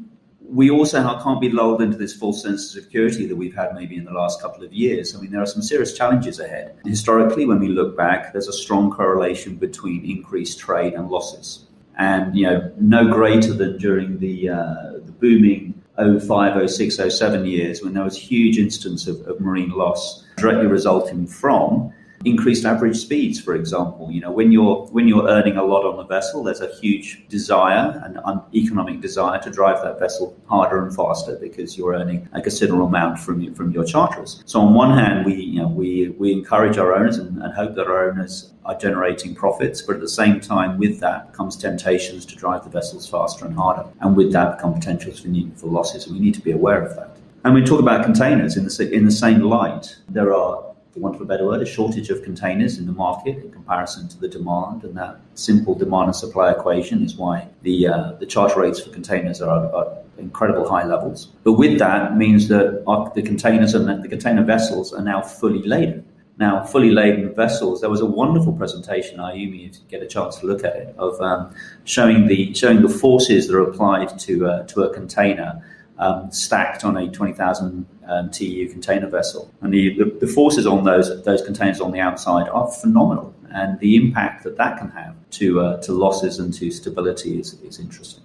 we 0.49 0.69
also 0.69 1.01
can't 1.21 1.41
be 1.41 1.49
lulled 1.49 1.82
into 1.82 1.97
this 1.97 2.13
false 2.13 2.41
sense 2.43 2.75
of 2.75 2.84
security 2.84 3.25
that 3.25 3.36
we've 3.36 3.56
had 3.56 3.73
maybe 3.73 3.95
in 3.97 4.06
the 4.06 4.12
last 4.12 4.41
couple 4.41 4.63
of 4.63 4.73
years. 4.73 5.15
I 5.15 5.21
mean, 5.21 5.32
there 5.32 5.41
are 5.41 5.47
some 5.47 5.62
serious 5.62 5.97
challenges 5.97 6.39
ahead. 6.39 6.75
Historically, 6.86 7.45
when 7.45 7.60
we 7.60 7.69
look 7.69 7.97
back, 7.97 8.34
there's 8.34 8.47
a 8.47 8.53
strong 8.53 8.91
correlation 8.91 9.56
between 9.56 10.06
increased 10.06 10.60
trade 10.60 10.93
and 10.93 11.10
losses. 11.10 11.65
And, 11.97 12.36
you 12.36 12.45
know, 12.45 12.71
no 12.79 13.12
greater 13.12 13.53
than 13.53 13.77
during 13.77 14.19
the, 14.19 14.49
uh, 14.49 14.91
the 15.06 15.13
booming 15.19 15.82
05, 15.97 16.69
06, 16.69 16.95
07 16.95 17.45
years 17.45 17.84
when 17.84 17.93
there 17.93 18.03
was 18.03 18.17
huge 18.17 18.58
instance 18.58 19.08
of, 19.08 19.21
of 19.27 19.39
marine 19.39 19.69
loss 19.69 20.23
directly 20.38 20.65
resulting 20.65 21.27
from 21.27 21.93
increased 22.25 22.65
average 22.65 22.97
speeds, 22.97 23.39
for 23.39 23.55
example. 23.55 24.12
You 24.12 24.21
know, 24.21 24.31
when 24.31 24.51
you're 24.51 24.86
when 24.88 25.07
you're 25.07 25.27
earning 25.27 25.57
a 25.57 25.63
lot 25.63 25.86
on 25.86 25.99
a 25.99 26.07
vessel, 26.07 26.43
there's 26.43 26.62
a 26.62 26.73
huge 26.75 27.27
desire, 27.29 28.01
an 28.05 28.19
un- 28.25 28.41
economic 28.53 29.01
desire 29.01 29.41
to 29.41 29.49
drive 29.49 29.81
that 29.83 29.99
vessel 29.99 30.36
harder 30.47 30.83
and 30.83 30.95
faster 30.95 31.38
because 31.38 31.77
you're 31.77 31.93
earning 31.93 32.27
a 32.33 32.41
considerable 32.41 32.86
amount 32.86 33.19
from 33.19 33.53
from 33.53 33.71
your 33.71 33.83
charterers. 33.83 34.43
So 34.45 34.59
on 34.62 34.73
one 34.73 34.97
hand, 34.97 35.25
we 35.25 35.36
you 35.36 35.62
know 35.62 35.67
we 35.67 36.09
we 36.09 36.31
encourage 36.31 36.77
our 36.77 36.93
owners 36.93 37.17
and, 37.17 37.41
and 37.41 37.53
hope 37.53 37.75
that 37.75 37.88
our 37.88 38.09
owners 38.09 38.51
are 38.65 38.75
generating 38.77 39.36
profits, 39.36 39.81
but 39.81 39.95
at 39.95 40.01
the 40.01 40.07
same 40.07 40.39
time, 40.39 40.77
with 40.77 40.99
that 41.01 41.33
comes 41.33 41.57
temptations 41.57 42.25
to 42.25 42.36
drive 42.36 42.63
the 42.63 42.69
vessels 42.69 43.07
faster 43.07 43.45
and 43.45 43.55
harder, 43.55 43.86
and 44.01 44.15
with 44.15 44.31
that 44.31 44.59
come 44.59 44.73
potentials 44.73 45.19
for, 45.19 45.27
new, 45.27 45.51
for 45.55 45.67
losses. 45.67 46.05
And 46.05 46.15
we 46.15 46.21
need 46.21 46.33
to 46.36 46.41
be 46.41 46.51
aware 46.51 46.81
of 46.81 46.95
that. 46.95 47.17
And 47.43 47.53
we 47.53 47.62
talk 47.62 47.81
about 47.81 48.05
containers 48.05 48.55
in 48.55 48.63
the 48.65 48.89
in 48.91 49.05
the 49.05 49.12
same 49.12 49.41
light. 49.41 49.97
There 50.07 50.33
are 50.33 50.72
for 50.93 50.99
want 50.99 51.15
of 51.15 51.21
a 51.21 51.25
better 51.25 51.45
word, 51.45 51.62
a 51.62 51.65
shortage 51.65 52.10
of 52.10 52.21
containers 52.21 52.77
in 52.77 52.86
the 52.86 52.91
market 52.91 53.43
in 53.43 53.51
comparison 53.51 54.08
to 54.10 54.19
the 54.19 54.27
demand. 54.27 54.84
And 54.84 54.95
that 54.95 55.19
simple 55.34 55.73
demand 55.73 56.06
and 56.06 56.15
supply 56.15 56.51
equation 56.51 57.03
is 57.03 57.15
why 57.15 57.47
the, 57.63 57.88
uh, 57.88 58.12
the 58.13 58.27
charge 58.27 58.56
rates 58.56 58.79
for 58.79 58.91
containers 58.91 59.41
are 59.41 59.65
at 59.82 60.06
incredible 60.19 60.69
high 60.69 60.86
levels. 60.86 61.29
But 61.43 61.53
with 61.53 61.79
that 61.79 62.15
means 62.15 62.47
that 62.49 62.84
our, 62.86 63.12
the 63.15 63.23
containers 63.23 63.73
and 63.73 64.03
the 64.03 64.08
container 64.08 64.43
vessels 64.43 64.93
are 64.93 65.01
now 65.01 65.21
fully 65.21 65.63
laden. 65.63 66.06
Now, 66.38 66.63
fully 66.63 66.89
laden 66.89 67.34
vessels. 67.36 67.82
There 67.82 67.91
was 67.91 68.01
a 68.01 68.08
wonderful 68.08 68.53
presentation, 68.53 69.19
IUMI, 69.19 69.69
if 69.69 69.75
you 69.75 69.82
get 69.88 70.01
a 70.01 70.08
chance 70.08 70.38
to 70.38 70.47
look 70.47 70.63
at 70.63 70.75
it, 70.75 70.95
of 70.97 71.19
um, 71.21 71.53
showing 71.84 72.25
the 72.25 72.53
showing 72.56 72.82
the 72.82 72.89
forces 72.89 73.47
that 73.47 73.56
are 73.56 73.62
applied 73.62 74.17
to 74.19 74.47
uh, 74.47 74.63
to 74.63 74.82
a 74.82 74.93
container 74.93 75.63
um, 75.97 76.32
stacked 76.32 76.84
on 76.84 76.97
a 76.97 77.10
20,000 77.10 77.86
um, 78.08 78.32
TEU 78.32 78.69
container 78.69 79.08
vessel. 79.08 79.51
And 79.62 79.73
the, 79.73 79.97
the, 79.97 80.06
the, 80.25 80.27
forces 80.27 80.65
on 80.65 80.84
those, 80.84 81.23
those 81.23 81.41
containers 81.41 81.79
on 81.79 81.91
the 81.91 81.99
outside 81.99 82.49
are 82.49 82.67
phenomenal. 82.67 83.34
And 83.51 83.79
the 83.79 83.95
impact 83.95 84.43
that 84.43 84.58
that 84.58 84.77
can 84.79 84.89
have 84.89 85.15
to, 85.32 85.62
uh, 85.62 85.82
to 85.84 85.91
losses 85.91 86.39
and 86.39 86.53
to 86.56 86.71
stability 86.71 87.39
is, 87.39 87.53
is 87.62 87.79
interesting. 87.79 88.23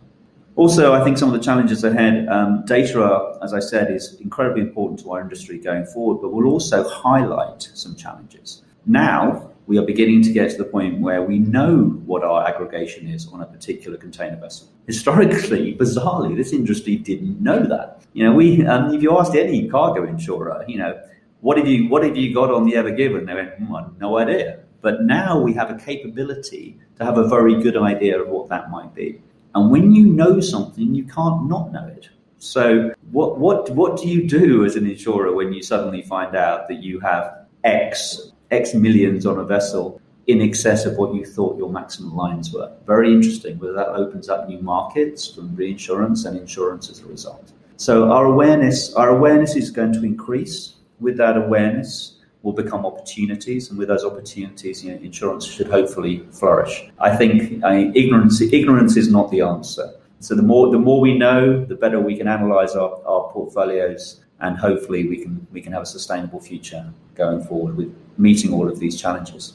Also, 0.56 0.92
I 0.92 1.04
think 1.04 1.18
some 1.18 1.32
of 1.32 1.38
the 1.38 1.44
challenges 1.44 1.84
ahead, 1.84 2.26
um, 2.28 2.64
data, 2.64 3.00
are, 3.00 3.38
as 3.44 3.54
I 3.54 3.60
said, 3.60 3.92
is 3.92 4.14
incredibly 4.20 4.62
important 4.62 4.98
to 5.00 5.12
our 5.12 5.20
industry 5.20 5.58
going 5.58 5.86
forward, 5.86 6.20
but 6.20 6.32
will 6.32 6.50
also 6.50 6.88
highlight 6.88 7.70
some 7.74 7.94
challenges. 7.94 8.62
Now, 8.84 9.47
we 9.68 9.76
are 9.76 9.82
beginning 9.84 10.22
to 10.22 10.32
get 10.32 10.50
to 10.50 10.56
the 10.56 10.64
point 10.64 10.98
where 10.98 11.22
we 11.22 11.38
know 11.38 11.76
what 12.06 12.24
our 12.24 12.48
aggregation 12.48 13.06
is 13.06 13.28
on 13.28 13.42
a 13.42 13.46
particular 13.46 13.98
container 13.98 14.36
vessel. 14.36 14.66
Historically, 14.86 15.74
bizarrely, 15.74 16.34
this 16.34 16.54
industry 16.54 16.96
didn't 16.96 17.38
know 17.38 17.62
that. 17.66 18.00
You 18.14 18.24
know, 18.24 18.32
we 18.32 18.66
um, 18.66 18.94
if 18.94 19.02
you 19.02 19.16
asked 19.18 19.34
any 19.34 19.68
cargo 19.68 20.04
insurer, 20.04 20.64
you 20.66 20.78
know, 20.78 20.98
what 21.42 21.58
have 21.58 21.68
you 21.68 21.86
what 21.90 22.02
have 22.02 22.16
you 22.16 22.32
got 22.32 22.50
on 22.50 22.64
the 22.64 22.76
Ever 22.76 22.90
Given? 22.90 23.26
They 23.26 23.34
went, 23.34 23.56
hmm, 23.56 23.74
no 24.00 24.18
idea. 24.18 24.60
But 24.80 25.02
now 25.02 25.38
we 25.38 25.52
have 25.52 25.70
a 25.70 25.76
capability 25.76 26.78
to 26.96 27.04
have 27.04 27.18
a 27.18 27.28
very 27.28 27.60
good 27.62 27.76
idea 27.76 28.22
of 28.22 28.28
what 28.28 28.48
that 28.48 28.70
might 28.70 28.94
be. 28.94 29.20
And 29.54 29.70
when 29.70 29.92
you 29.92 30.06
know 30.06 30.40
something, 30.40 30.94
you 30.94 31.04
can't 31.04 31.46
not 31.46 31.72
know 31.72 31.86
it. 31.88 32.08
So 32.38 32.94
what 33.10 33.38
what 33.38 33.68
what 33.70 34.00
do 34.00 34.08
you 34.08 34.26
do 34.26 34.64
as 34.64 34.76
an 34.76 34.86
insurer 34.86 35.34
when 35.34 35.52
you 35.52 35.62
suddenly 35.62 36.00
find 36.00 36.34
out 36.34 36.68
that 36.68 36.82
you 36.82 37.00
have 37.00 37.46
X 37.64 38.32
X 38.50 38.74
millions 38.74 39.26
on 39.26 39.38
a 39.38 39.44
vessel 39.44 40.00
in 40.26 40.42
excess 40.42 40.84
of 40.84 40.96
what 40.96 41.14
you 41.14 41.24
thought 41.24 41.56
your 41.56 41.70
maximum 41.70 42.14
lines 42.14 42.52
were. 42.52 42.70
Very 42.86 43.12
interesting, 43.12 43.58
whether 43.58 43.72
that 43.72 43.88
opens 43.88 44.28
up 44.28 44.48
new 44.48 44.60
markets 44.60 45.26
from 45.26 45.56
reinsurance 45.56 46.26
and 46.26 46.38
insurance 46.38 46.90
as 46.90 47.00
a 47.00 47.06
result. 47.06 47.52
So 47.76 48.10
our 48.10 48.26
awareness, 48.26 48.92
our 48.94 49.08
awareness 49.08 49.56
is 49.56 49.70
going 49.70 49.92
to 49.94 50.04
increase. 50.04 50.74
With 51.00 51.16
that 51.16 51.36
awareness 51.36 52.16
will 52.42 52.52
become 52.52 52.84
opportunities, 52.84 53.70
and 53.70 53.78
with 53.78 53.88
those 53.88 54.04
opportunities, 54.04 54.84
you 54.84 54.92
know, 54.92 55.00
insurance 55.00 55.46
should 55.46 55.68
hopefully 55.68 56.26
flourish. 56.30 56.90
I 56.98 57.16
think 57.16 57.64
I 57.64 57.76
mean, 57.76 57.92
ignorance 57.96 58.40
ignorance 58.40 58.96
is 58.96 59.10
not 59.10 59.30
the 59.30 59.40
answer. 59.40 59.94
So 60.20 60.34
the 60.34 60.42
more 60.42 60.70
the 60.70 60.78
more 60.78 61.00
we 61.00 61.16
know, 61.16 61.64
the 61.64 61.76
better 61.76 62.00
we 62.00 62.16
can 62.16 62.28
analyze 62.28 62.74
our, 62.74 63.00
our 63.06 63.30
portfolios 63.32 64.20
and 64.40 64.56
hopefully 64.56 65.08
we 65.08 65.18
can 65.18 65.46
we 65.52 65.60
can 65.60 65.72
have 65.72 65.82
a 65.82 65.86
sustainable 65.86 66.40
future 66.40 66.92
going 67.14 67.42
forward 67.44 67.76
with 67.76 67.94
meeting 68.18 68.52
all 68.52 68.68
of 68.68 68.78
these 68.78 69.00
challenges. 69.00 69.54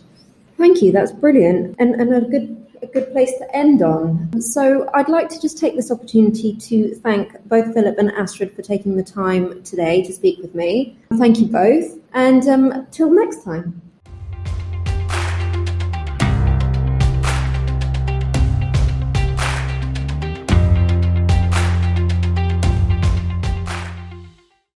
Thank 0.57 0.81
you. 0.81 0.91
That's 0.91 1.11
brilliant 1.11 1.75
and, 1.79 1.95
and 1.95 2.13
a 2.13 2.21
good 2.21 2.59
a 2.83 2.87
good 2.87 3.11
place 3.13 3.31
to 3.37 3.55
end 3.55 3.81
on. 3.81 4.41
So 4.41 4.89
I'd 4.93 5.09
like 5.09 5.29
to 5.29 5.41
just 5.41 5.57
take 5.57 5.75
this 5.75 5.89
opportunity 5.89 6.55
to 6.57 6.95
thank 6.95 7.41
both 7.47 7.73
Philip 7.73 7.97
and 7.97 8.11
Astrid 8.11 8.53
for 8.53 8.61
taking 8.61 8.97
the 8.97 9.03
time 9.03 9.63
today 9.63 10.03
to 10.03 10.11
speak 10.11 10.39
with 10.39 10.53
me. 10.53 10.97
Thank 11.17 11.39
you 11.39 11.47
both, 11.47 11.97
and 12.13 12.47
um, 12.47 12.87
till 12.91 13.11
next 13.11 13.43
time. 13.43 13.81